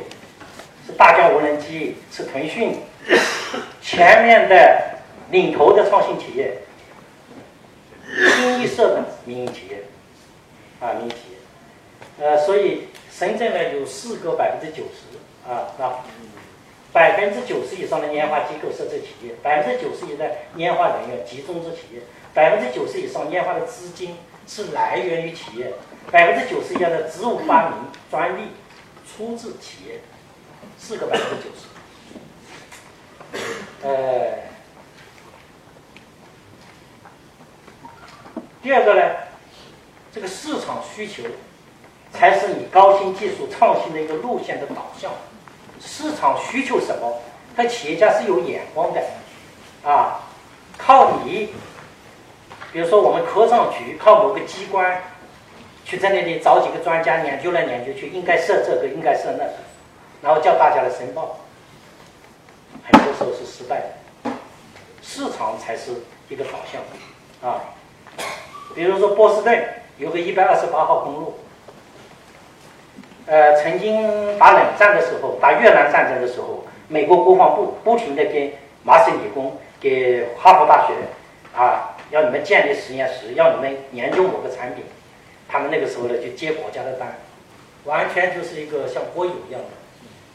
[0.86, 2.78] 是大疆无人机，是腾讯，
[3.82, 5.00] 前面的
[5.32, 6.58] 领头的创新企业，
[8.36, 9.84] 清一色的民营企业，
[10.80, 12.26] 啊，民营企业。
[12.26, 15.86] 呃，所以深圳呢有四个百分之九十啊，那
[16.92, 22.02] 百分之九十以上的研发机构设置企业，百分之九十以上的研发人员集中制企业，
[22.34, 25.74] 百分之九十以上研发的资金是来源于企业。
[26.12, 27.78] 百分之九十以上的植物发明
[28.10, 28.48] 专利
[29.06, 30.00] 出自企业，
[30.80, 31.68] 四个百分之九十。
[33.84, 34.40] 呃，
[38.64, 39.16] 第二个呢，
[40.12, 41.22] 这个市场需求
[42.12, 45.12] 才是你高新技术创新的一个路线的导向。
[45.80, 47.22] 市场需求什么？
[47.56, 49.02] 他企业家是有眼光的，
[49.84, 50.22] 啊，
[50.78, 51.54] 靠你，
[52.72, 55.02] 比如说我们科创局靠某个机关。
[55.86, 59.54] 去在那里找几个专家研究来研究去，应该设这个，应该设那个，
[60.22, 61.40] 然后叫大家来申报，
[62.84, 64.32] 很多时候是失败的。
[65.02, 65.92] 市场才是
[66.30, 67.60] 一个导向啊。
[68.76, 71.40] 比如说波士顿有个一百二十八号公路，
[73.30, 80.94] 呃，曾经打冷战的时候，打越南战争的时候，美国国防部不停的给麻省理工、给哈佛大学
[81.56, 84.84] 啊，要你们建立实验室，要你们研究某个产品。
[85.48, 87.08] 他们那个时候呢，就接国家的单，
[87.86, 89.68] 完全就是一个像国有一样的。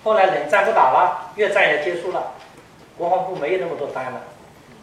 [0.04, 2.32] 后来冷战不打了，越战也结束了，
[2.96, 4.20] 国防部没有那么多单了，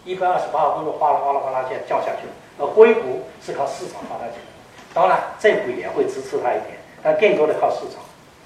[0.04, 2.34] 一百二十八号公路哗啦哗啦哗啦就降下去了。
[2.60, 4.52] 而硅谷是靠市场发达起来，
[4.94, 8.04] 当然政府也会支持他一点，但更多的靠市场。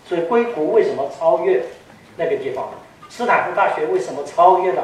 [0.07, 1.63] 所以硅谷为什么超越
[2.15, 2.69] 那个地方？
[3.09, 4.83] 斯坦福大学为什么超越了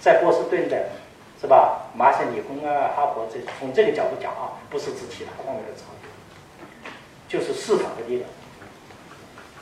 [0.00, 0.88] 在波士顿的，
[1.40, 1.86] 是吧？
[1.94, 6.08] 麻省理工啊，哈佛这从这个角度讲啊，不是指其他方面的超越。
[7.28, 8.30] 就是市场的力量，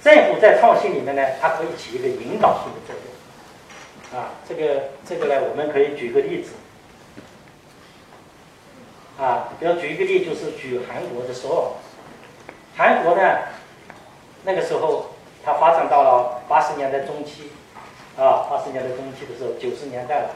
[0.03, 4.21] 政府在创新里面呢，它可以起一个引导性的作用。
[4.21, 6.53] 啊，这个这个呢，我们可以举个例子。
[9.19, 11.84] 啊，比如举一个例，就是举韩国的首尔。
[12.77, 13.39] 韩国呢，
[14.45, 15.07] 那个时候
[15.45, 17.53] 它发展到了八十年代中期，
[18.19, 20.31] 啊，八十年代中期的时候，九十年代了，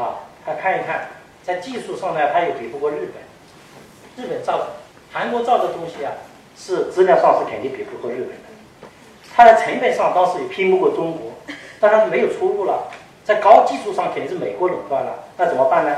[0.00, 1.08] 啊，他看一看，
[1.42, 4.24] 在技术上呢，它也比不过日本。
[4.24, 4.66] 日本造，
[5.12, 6.12] 韩国造的东西啊。
[6.54, 8.88] 是质量上是肯定比不过日本的，
[9.34, 11.32] 它的成本上当时也拼不过中国，
[11.80, 12.88] 当然没有出路了，
[13.24, 15.96] 在高技术上肯定是美国垄断了，那怎么办呢？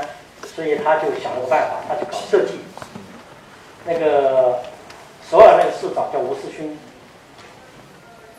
[0.55, 2.61] 所以他就想了个办法，他就搞设计。
[3.85, 4.61] 那个
[5.79, 6.77] 市长叫吴世勋，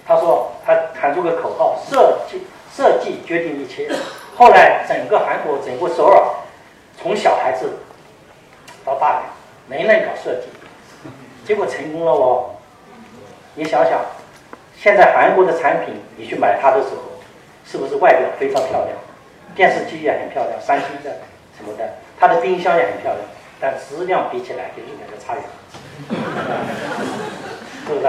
[0.07, 2.43] 他说他喊出个口号：设计
[2.75, 3.89] 设计决定一切。
[4.37, 6.23] 后来整个韩国整个首尔，
[7.01, 7.71] 从小孩子
[8.85, 9.23] 到大人，
[9.69, 10.49] 没人搞设计。
[11.45, 12.51] 结果成功了哦！
[13.55, 14.01] 你想想，
[14.77, 17.03] 现在韩国的产品，你去买它的时候，
[17.65, 18.89] 是不是外表非常漂亮？
[19.55, 21.17] 电视机也很漂亮，三星的
[21.57, 23.25] 什么的，它的冰箱也很漂亮，
[23.61, 25.49] 但质量比起来跟日本的差远了，
[27.87, 28.07] 是不是？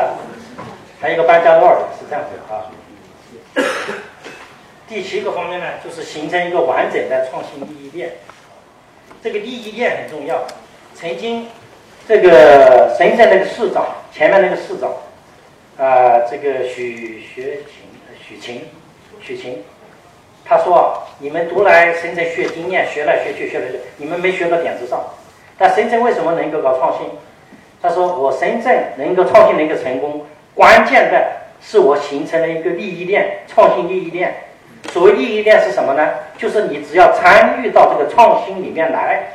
[1.00, 2.66] 还有一个班加罗尔是这样子的啊。
[4.88, 8.14] 第七个方面呢，就是形成一个完整的创新利益链。
[9.22, 10.46] 这个利益链很重要。
[10.94, 11.48] 曾经。
[12.08, 14.90] 这个深圳那个市长，前面那个市长，
[15.78, 17.84] 啊，这个许学勤、
[18.26, 18.66] 许勤、
[19.20, 19.62] 许勤，
[20.46, 25.04] 他说：“你们读来深圳学经验，学来学去，学来学，你们没学到点子上。
[25.58, 27.10] 但深圳为什么能够搞创新？
[27.82, 31.28] 他说：我深圳能够创新能够成功，关键的
[31.62, 34.36] 是我形成了一个利益链，创新利益链。
[34.92, 36.10] 所谓利益链是什么呢？
[36.38, 39.34] 就是你只要参与到这个创新里面来。”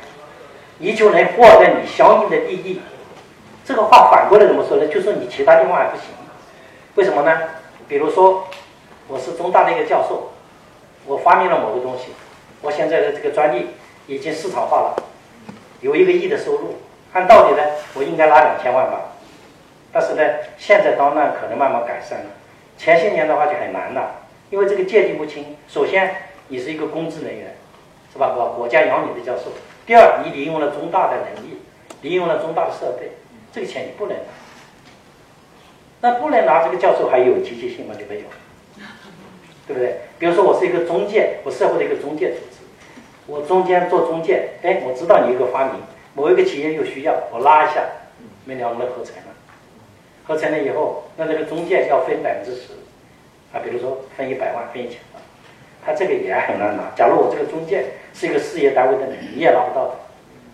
[0.78, 2.80] 你就能获得你相应的利益。
[3.64, 4.86] 这个话反过来怎么说呢？
[4.88, 6.06] 就说你其他地方还不行，
[6.96, 7.38] 为什么呢？
[7.86, 8.48] 比如说，
[9.06, 10.32] 我是中大的一个教授，
[11.06, 12.06] 我发明了某个东西，
[12.62, 13.68] 我现在的这个专利
[14.08, 14.96] 已经市场化了，
[15.82, 16.74] 有一个亿的收入。
[17.12, 17.62] 按道理呢，
[17.94, 19.00] 我应该拿两千万吧。
[19.92, 20.22] 但是呢，
[20.56, 22.24] 现在当然可能慢慢改善了。
[22.78, 24.10] 前些年的话就很难了，
[24.50, 25.56] 因为这个界定不清。
[25.68, 26.14] 首先，
[26.48, 27.54] 你是一个公职人员，
[28.12, 28.34] 是吧？
[28.34, 29.52] 我国家养你的教授。
[29.84, 31.60] 第二，你利用了中大的能力，
[32.00, 33.10] 利用了中大的设备，
[33.52, 34.22] 这个钱你不能拿。
[36.00, 37.94] 那不能拿这个教授还有积极性吗？
[37.94, 38.22] 就没有，
[39.66, 40.00] 对不对？
[40.18, 42.64] 比如说我是一个中介，我社会的一个中介组织，
[43.26, 45.74] 我中间做中介，哎，我知道你有个发明，
[46.14, 47.82] 某一个企业有需要，我拉一下，
[48.44, 49.32] 没两个合成了，
[50.26, 52.74] 合成了以后，那这个中介要分百分之十，
[53.52, 55.22] 啊，比如说分一百万，分一千万，
[55.84, 56.90] 他这个也很难拿。
[56.94, 59.94] 假如我这个中介是一个事业单位的人，你也拿不到的。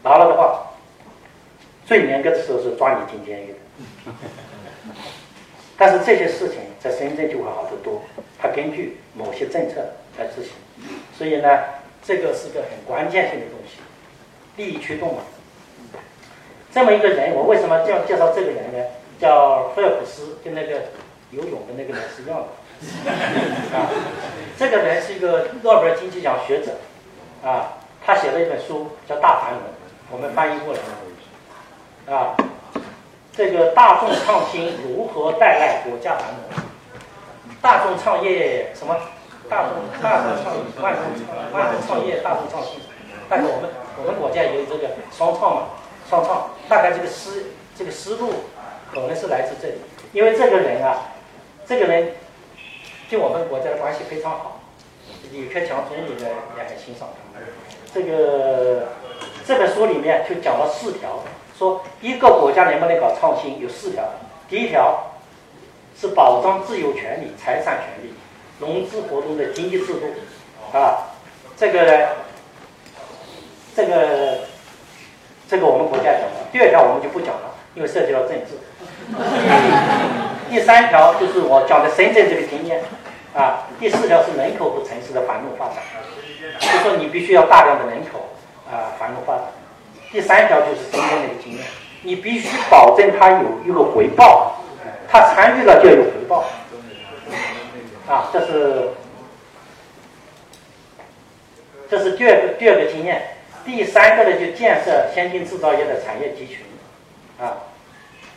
[0.05, 0.65] 拿了的话，
[1.85, 3.59] 最严格的时候是抓你进监狱的。
[5.77, 8.01] 但是这些事情在深圳就会好得多，
[8.39, 9.85] 他根据某些政策
[10.19, 10.53] 来执行，
[11.17, 11.49] 所以呢，
[12.03, 13.81] 这个是个很关键性的东西，
[14.57, 15.23] 利益驱动嘛。
[16.73, 18.85] 这么一个人，我为什么这样介绍这个人呢？
[19.21, 20.75] 叫菲尔普斯，跟那个
[21.31, 22.45] 游泳的那个人是一样的。
[23.77, 23.91] 啊，
[24.57, 26.73] 这个人是一个诺贝尔经济奖学者，
[27.45, 29.61] 啊，他写了一本书叫《大繁荣》，
[30.13, 32.17] 我们翻译过来了。
[32.17, 32.37] 啊，
[33.33, 36.63] 这个大众创新如何带来国家繁荣？
[37.61, 38.95] 大众创业什么？
[39.51, 39.71] 大众
[40.03, 41.03] 大众创业万众
[41.59, 42.79] 万众创业，大众创新。
[43.31, 45.63] 但是我们我们国家也有这个双创嘛，
[46.09, 46.51] 双创。
[46.69, 47.45] 大概这个思
[47.77, 48.33] 这个思路。
[48.91, 49.75] 可能是来自这里，
[50.15, 51.13] 因为这个人啊，
[51.67, 52.15] 这个人
[53.11, 54.63] 跟我们国家的关系非常好，
[55.31, 57.41] 李克强总理呢也很欣赏他。
[57.93, 58.89] 这个
[59.47, 61.23] 这本书里面就讲了四条，
[61.59, 64.03] 说一个国家能不能搞创新有四条。
[64.49, 65.13] 第一条
[66.01, 68.15] 是保障自由权利、财产权利、
[68.59, 70.01] 融资活动的经济制度
[70.73, 71.13] 啊，
[71.59, 72.09] 这个呢，
[73.77, 74.39] 这个
[75.49, 76.47] 这个我们国家讲了。
[76.53, 78.59] 第二条我们就不讲了，因为涉及到政治。
[80.51, 82.83] 第三条就是我讲的深圳这个经验
[83.35, 85.77] 啊，第四条是人口和城市的繁荣发展，
[86.61, 88.29] 就说你必须要大量的人口
[88.71, 89.45] 啊繁荣发展。
[90.13, 91.65] 第三条就是深圳那个经验，
[92.03, 94.57] 你必须保证它有一个回报，
[95.11, 96.45] 他参与了就有回报
[98.07, 98.91] 啊，这是
[101.91, 103.23] 这是第二个第二个经验。
[103.65, 106.59] 第三个呢，就建设先进制造业的产业集群
[107.41, 107.69] 啊。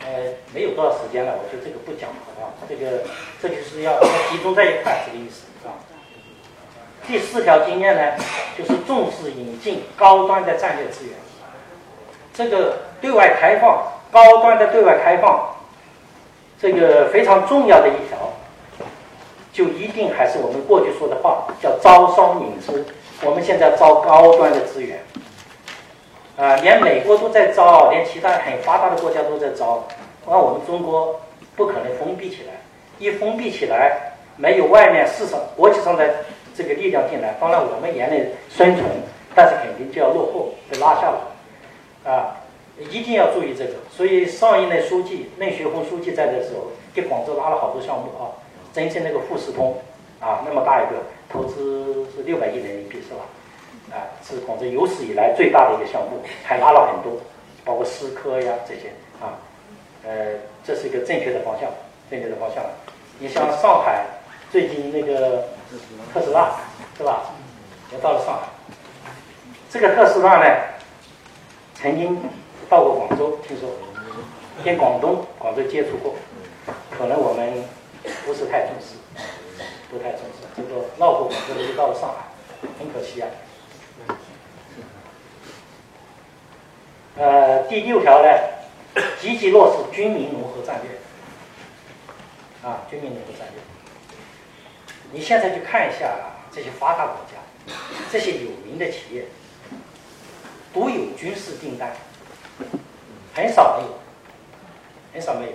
[0.04, 2.50] 呃，没有多少时间了，我就这个不讲了啊。
[2.68, 3.04] 这个
[3.42, 4.00] 这就是要
[4.30, 5.78] 集中在一块，这个意思啊。
[7.06, 8.14] 第四条经验呢，
[8.58, 11.14] 就是重视引进高端的战略资源。
[12.34, 15.56] 这个对外开放，高端的对外开放，
[16.60, 18.34] 这个非常重要的一条，
[19.54, 22.86] 就一定还是我们过去说的话，叫招商引资。
[23.24, 25.00] 我们现在招高端的资源。
[26.38, 29.84] 啊，连美国都在招，连其他很发达的国家都在招，
[30.26, 31.20] 那我们中国
[31.56, 32.54] 不可能封闭起来。
[32.98, 36.08] 一封闭起来，没有外面市场、国际上的
[36.56, 38.18] 这个力量进来，当然我们也能
[38.50, 38.86] 生存，
[39.36, 42.12] 但是肯定就要落后，被拉下来。
[42.12, 42.38] 啊，
[42.78, 43.74] 一定要注意这个。
[43.96, 48.34] 所以上一任书记任学红书记在的时候，给广州拉了好多项目啊，
[48.74, 49.78] 真正那个富士通
[50.20, 50.96] 啊，那么大一个，
[51.32, 53.24] 投资是六百亿人民币，是吧？
[53.92, 57.20] 啊，是广州有史以来最大的一个项目，还拉了很多，
[57.64, 59.40] 包括思科呀这些啊，
[60.04, 61.70] 呃，这是一个正确的方向，
[62.10, 62.64] 正确的方向。
[63.20, 64.06] 你像上海
[64.52, 65.48] 最近那个
[66.14, 66.56] 特斯拉
[66.98, 67.32] 是吧？
[67.92, 68.48] 也到了上海。
[69.70, 70.46] 这个特斯拉呢，
[71.76, 72.18] 曾经
[72.70, 73.70] 到过广州，听说
[74.64, 76.16] 跟广东广州接触过，
[76.90, 77.64] 可能我们
[78.26, 78.96] 不是太重视，
[79.90, 80.41] 不太重视。
[80.56, 82.26] 这个绕过广州就到了上海，
[82.80, 83.30] 很可惜啊。
[87.18, 88.30] 呃，第六条呢，
[89.20, 90.98] 积极落实军民融合战略。
[92.70, 93.62] 啊，军民融合战略。
[95.12, 96.16] 你现在去看一下
[96.52, 97.74] 这些发达国家，
[98.12, 99.26] 这些有名的企业，
[100.74, 101.92] 都有军事订单，
[103.34, 104.00] 很少没有，
[105.14, 105.54] 很少没有。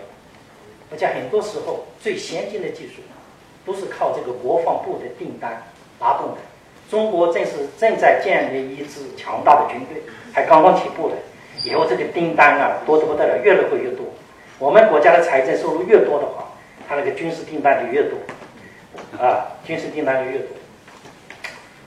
[0.90, 3.02] 而且很多时候，最先进的技术
[3.66, 5.62] 都是靠这个国防部的订单
[6.00, 6.38] 拉动的。
[6.88, 10.00] 中国正是正在建立一支强大的军队，
[10.32, 11.16] 还刚刚起步的。
[11.64, 14.06] 以后这个订单啊，多得不得了，越来会越多。
[14.58, 16.44] 我们国家的财政收入越多的话，
[16.88, 18.16] 它那个军事订单就越多，
[19.18, 20.48] 啊，军事订单就越多，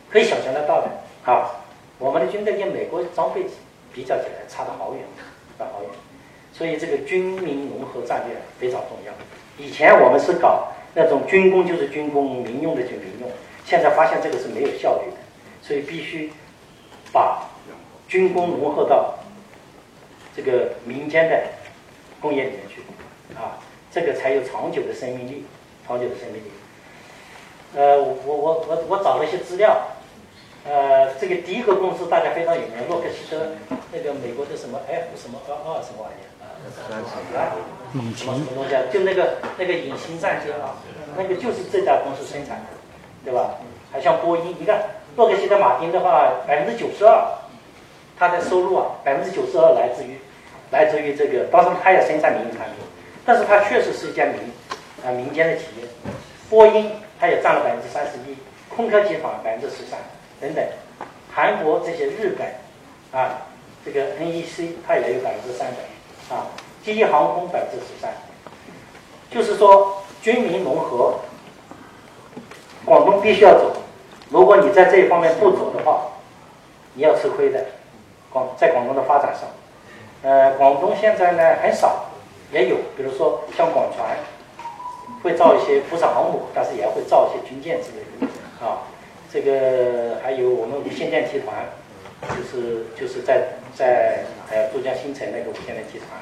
[0.10, 1.64] 可以想象得到的啊。
[1.98, 3.46] 我们的军队跟美国装备
[3.94, 5.04] 比较起来，差得好远，
[5.58, 5.90] 差好远。
[6.52, 9.14] 所以这个军民融合战略非常重要。
[9.58, 13.30] 以前我们是搞那种军工就是军工，民用的就民用，
[13.66, 15.18] 现在发现这个是没有效率的，
[15.62, 16.32] 所以必须
[17.12, 17.50] 把
[18.08, 19.16] 军工融合到。
[20.36, 21.44] 这个民间的
[22.22, 22.82] 工业里面去，
[23.36, 23.60] 啊，
[23.92, 25.44] 这个才有长久的生命力，
[25.86, 26.52] 长久的生命力。
[27.76, 29.88] 呃，我我我我找了一些资料，
[30.64, 33.52] 呃，这个第一个公司大家非常有名，洛克希德，
[33.92, 37.52] 那个美国的什么 F 什么二二什么玩意儿啊？
[37.92, 38.82] 什么什么东西啊？
[38.92, 40.78] 就那个那个隐形战机啊，
[41.18, 42.66] 那个就是这家公司生产的，
[43.26, 43.56] 对吧？
[43.92, 44.82] 还像波音，你看
[45.16, 47.24] 洛克希德马丁的话，百分之九十二，
[48.18, 50.18] 它的收入啊，百分之九十二来自于。
[50.72, 52.86] 来自于这个，当然它也生产民用产品，
[53.26, 54.36] 但是它确实是一家民
[55.04, 55.88] 啊民间的企业。
[56.48, 58.38] 波音它也占了百分之三十一，
[58.70, 59.98] 空客集团百分之十三
[60.40, 60.64] 等等，
[61.34, 62.48] 韩国这些日本
[63.20, 63.48] 啊，
[63.84, 66.46] 这个 NEC 它也有百分之三百啊，
[66.90, 68.12] 第一航空百分之十三，
[69.30, 71.20] 就是说军民融合，
[72.84, 73.74] 广东必须要走，
[74.32, 76.08] 如果你在这一方面不走的话，
[76.96, 77.64] 你要吃亏的，
[78.32, 79.44] 广在广东的发展上，
[80.24, 82.06] 呃，广东现在呢很少。
[82.52, 84.18] 也有，比如说像广船，
[85.22, 88.82] 会造一些不是航母，但是也会造一些军舰之类的啊。
[89.32, 91.54] 这个还有我们无线电集团，
[92.36, 93.44] 就是就是在
[93.76, 96.20] 在还有珠江新城那个无线电集团，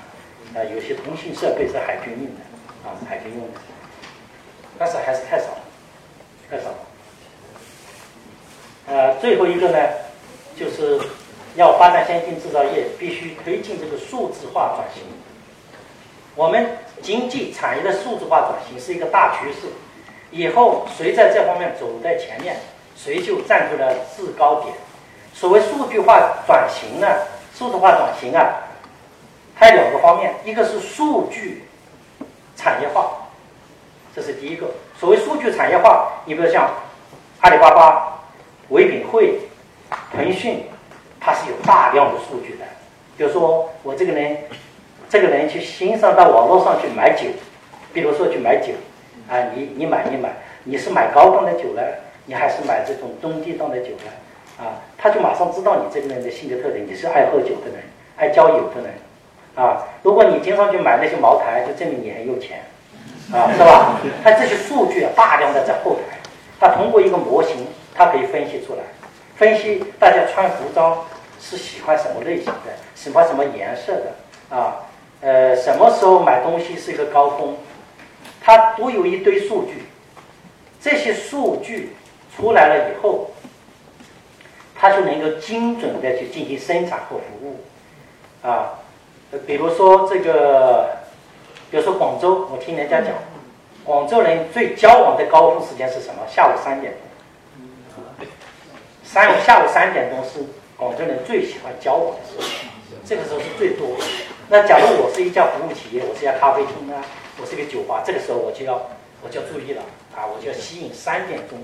[0.55, 2.41] 啊，有些通信设备是海军用的
[2.83, 3.59] 啊，海军用的，
[4.79, 5.45] 但是还是太少，
[6.49, 6.65] 太少。
[8.87, 9.77] 呃，最后一个呢，
[10.57, 10.99] 就是
[11.55, 15.03] 要发展先进制造业，必须推进这个数字化转型。
[16.35, 19.67] 我们经济产业的数字化转型是一个大趋势，
[20.31, 22.55] 以后谁在这方面走在前面，
[22.95, 24.73] 谁就站出了制高点。
[25.33, 27.07] 所谓数据化转型呢，
[27.53, 28.66] 数字化转型啊，
[29.57, 31.63] 它有两个方面，一个是数据
[32.55, 33.11] 产业化，
[34.15, 34.67] 这是第一个。
[34.99, 36.69] 所谓数据产业化，你比如像
[37.41, 38.19] 阿里巴巴、
[38.69, 39.39] 唯品会、
[40.13, 40.65] 腾讯，
[41.19, 42.65] 它是有大量的数据的。
[43.17, 44.37] 比如说我这个人。
[45.09, 47.27] 这个人去欣赏到网络上去买酒，
[47.93, 48.73] 比如说去买酒，
[49.29, 50.29] 啊，你你买你买，
[50.65, 51.81] 你是买高档的酒呢，
[52.25, 54.11] 你还是买这种中低档的酒呢？
[54.59, 57.81] 啊，他就马上知道你这个人的性格特点，你是爱喝酒的人，
[58.17, 58.95] 爱交友的人，
[59.57, 62.63] 啊，如果你经常去买那些茅台，就证明你很有钱，
[63.33, 63.99] 啊，是吧？
[64.23, 66.17] 他这些数据啊，大量的在后台，
[66.59, 68.83] 他通过一个模型，他可以分析出来，
[69.35, 71.05] 分析大家穿服装
[71.41, 74.83] 是喜欢什么类型的，喜欢什么颜色的，啊。
[75.19, 77.57] 呃，什么时候买东西是一个高峰？
[78.39, 79.87] 它都有一堆数据，
[80.79, 81.95] 这些数据
[82.35, 83.31] 出来了以后，
[84.75, 87.61] 它就能够精准的去进行生产和服务。
[88.47, 88.77] 啊，
[89.45, 90.89] 比如说这个，
[91.69, 93.13] 比如说广州，我听人家讲，
[93.83, 96.21] 广州人最交往的高峰时间是什么？
[96.27, 97.01] 下午三点钟。
[99.03, 100.45] 三下午三点钟是
[100.77, 104.03] 广州人最喜欢交往的时候，这个时候是最多的。
[104.49, 107.03] 那假如我是一家服务企业，我是一家咖啡厅啊，
[107.41, 108.75] 我是一个酒吧，这个时候我就要
[109.21, 109.81] 我就要注意了
[110.15, 111.57] 啊，我就要吸引三点钟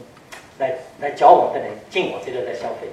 [0.60, 2.88] 来来交往的人进我这个来消费。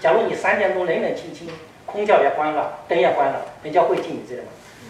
[0.00, 1.48] 假如你三点钟冷冷清清，
[1.94, 4.48] 空调也关了，灯也关了，人家会进你这里吗？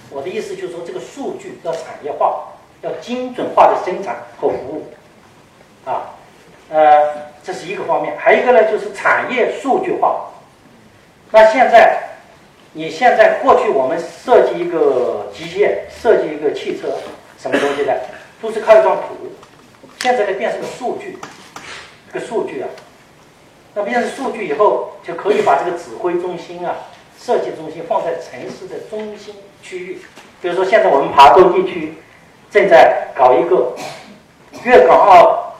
[0.08, 2.44] 我的意思就是说，这个数据要产业化，
[2.80, 4.86] 要精准化的生产和服务
[5.84, 6.16] 啊，
[6.70, 10.30] 呃，这是一个方面，还有一个呢，就是产业数据化。
[11.30, 12.00] 那现在。
[12.76, 16.88] 你现在过去我们设计一个机械，设计一个汽车，
[17.38, 18.00] 什么东西的，
[18.42, 19.30] 都是靠一张图。
[20.00, 21.16] 现在呢变成个数据，
[22.12, 22.68] 这个数据啊，
[23.74, 26.74] 那变成数据以后，就可以把这个指挥中心啊、
[27.24, 29.98] 设计中心放在城市的中心区域。
[30.42, 31.94] 比如说，现在我们琶洲地区
[32.50, 33.72] 正在搞一个
[34.62, 35.54] 粤港澳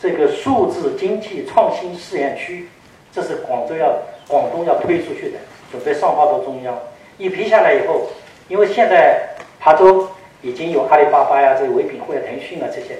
[0.00, 2.68] 这个数字经济创新试验区，
[3.10, 3.92] 这是广州要
[4.28, 5.38] 广东要推出去的。
[5.72, 6.78] 准备上报到中央，
[7.18, 8.06] 一批下来以后，
[8.46, 9.28] 因为现在
[9.60, 10.06] 琶洲
[10.40, 12.94] 已经有阿里巴巴呀、这个唯品会啊、腾讯啊这些，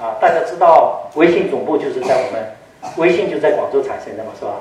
[0.00, 4.54] 啊，大家知道微信总部就是在我们，微信就在广州产生的嘛，是吧？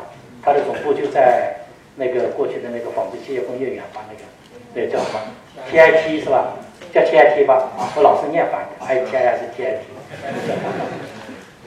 [0.43, 1.55] 它的总部就在
[1.95, 4.23] 那个过去的那个纺织企业工业园吧，那个，
[4.73, 5.19] 那叫什么
[5.71, 6.53] ？TIT 是吧？
[6.93, 7.69] 叫 TIT 吧？
[7.95, 9.77] 我老是念反的，ITI 还是 TIT？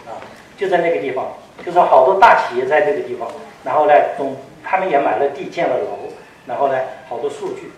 [0.06, 0.22] 啊，
[0.56, 1.32] 就在那个地方，
[1.64, 3.28] 就说好多大企业在这个地方，
[3.64, 4.36] 然后呢，总。
[4.68, 6.10] 他们也买了地，建了楼，
[6.44, 6.76] 然后呢，
[7.08, 7.70] 好多数据，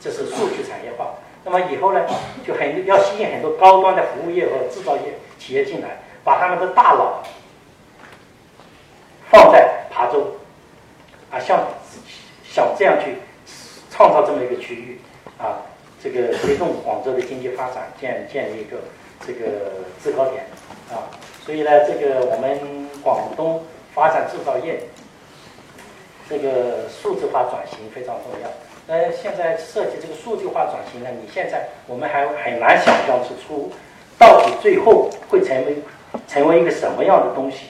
[0.00, 1.14] 这是数据产业化。
[1.44, 2.04] 那么以后呢，
[2.44, 5.02] 就很要吸引很多高端的服务业和制造业
[5.38, 7.22] 企业进来，把他们的大脑
[9.30, 10.34] 放在琶洲，
[11.30, 11.60] 啊，像
[12.44, 13.16] 想这样去
[13.90, 15.00] 创造这么一个区域，
[15.38, 15.62] 啊，
[16.02, 18.78] 这个推动广州的经济发展，建建立一个
[19.26, 20.44] 这个制高点，
[20.90, 21.08] 啊，
[21.44, 23.62] 所以呢，这个我们广东
[23.94, 24.80] 发展制造业。
[26.30, 28.48] 这个数字化转型非常重要。
[28.86, 33.70] 那，现在设计这个数据化转型呢，你现在我们还很难想象出，
[34.18, 35.76] 到底最后会成为
[36.26, 37.66] 成为一个什么样的东西。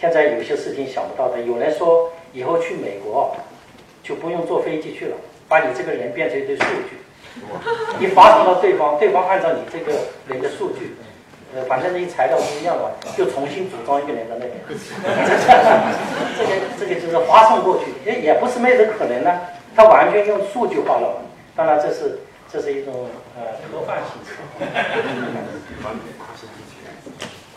[0.00, 1.40] 现在有些事情想不到的。
[1.42, 3.34] 有人说以后去美国
[4.02, 5.16] 就不用坐飞机去了，
[5.48, 6.98] 把你这个人变成一堆数据，
[7.98, 10.94] 你发送到对方，对方按照你这个人的数据。
[11.54, 14.52] 呃，反正那些材料不一样嘛，就重新组装一个人的那个，
[16.36, 19.40] 这个这个就是发送过去，也也不是没这可能呢。
[19.74, 21.22] 它完全用数据化了，
[21.54, 22.18] 当然这是
[22.52, 23.08] 这是一种
[23.38, 24.34] 呃科幻性质。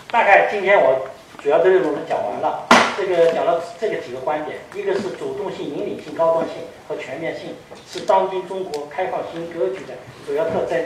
[0.10, 1.06] 大概今天我
[1.42, 2.68] 主要的内容都讲完了。
[2.98, 7.56] 这个讲了这个几个观点，一个是主动性、引领性、高端性和全面性，
[7.88, 9.94] 是当今中国开放新格局的
[10.26, 10.78] 主要特征。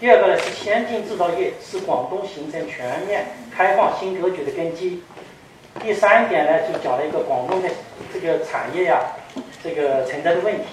[0.00, 5.02] 第二个呢是先进制造业是广东形成全面开放新格局的根基。
[5.80, 7.68] 第三点呢就讲了一个广东的
[8.12, 9.00] 这个产业呀，
[9.62, 10.64] 这个存在的问题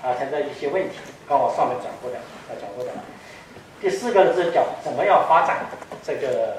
[0.00, 0.96] 啊，存在一些问题，
[1.28, 2.90] 刚我上面讲过的啊讲过的。
[3.80, 5.66] 第四个呢是讲怎么样发展
[6.04, 6.58] 这个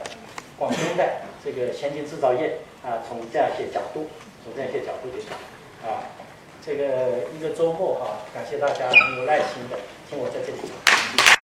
[0.60, 1.04] 广东的
[1.44, 2.60] 这个先进制造业。
[2.84, 4.08] 啊，从这样一些角度，
[4.44, 5.38] 从这样一些角度去讲，
[5.88, 6.10] 啊，
[6.66, 9.78] 这个一个周末哈，感谢大家很有耐心的
[10.10, 11.32] 听我在这里讲。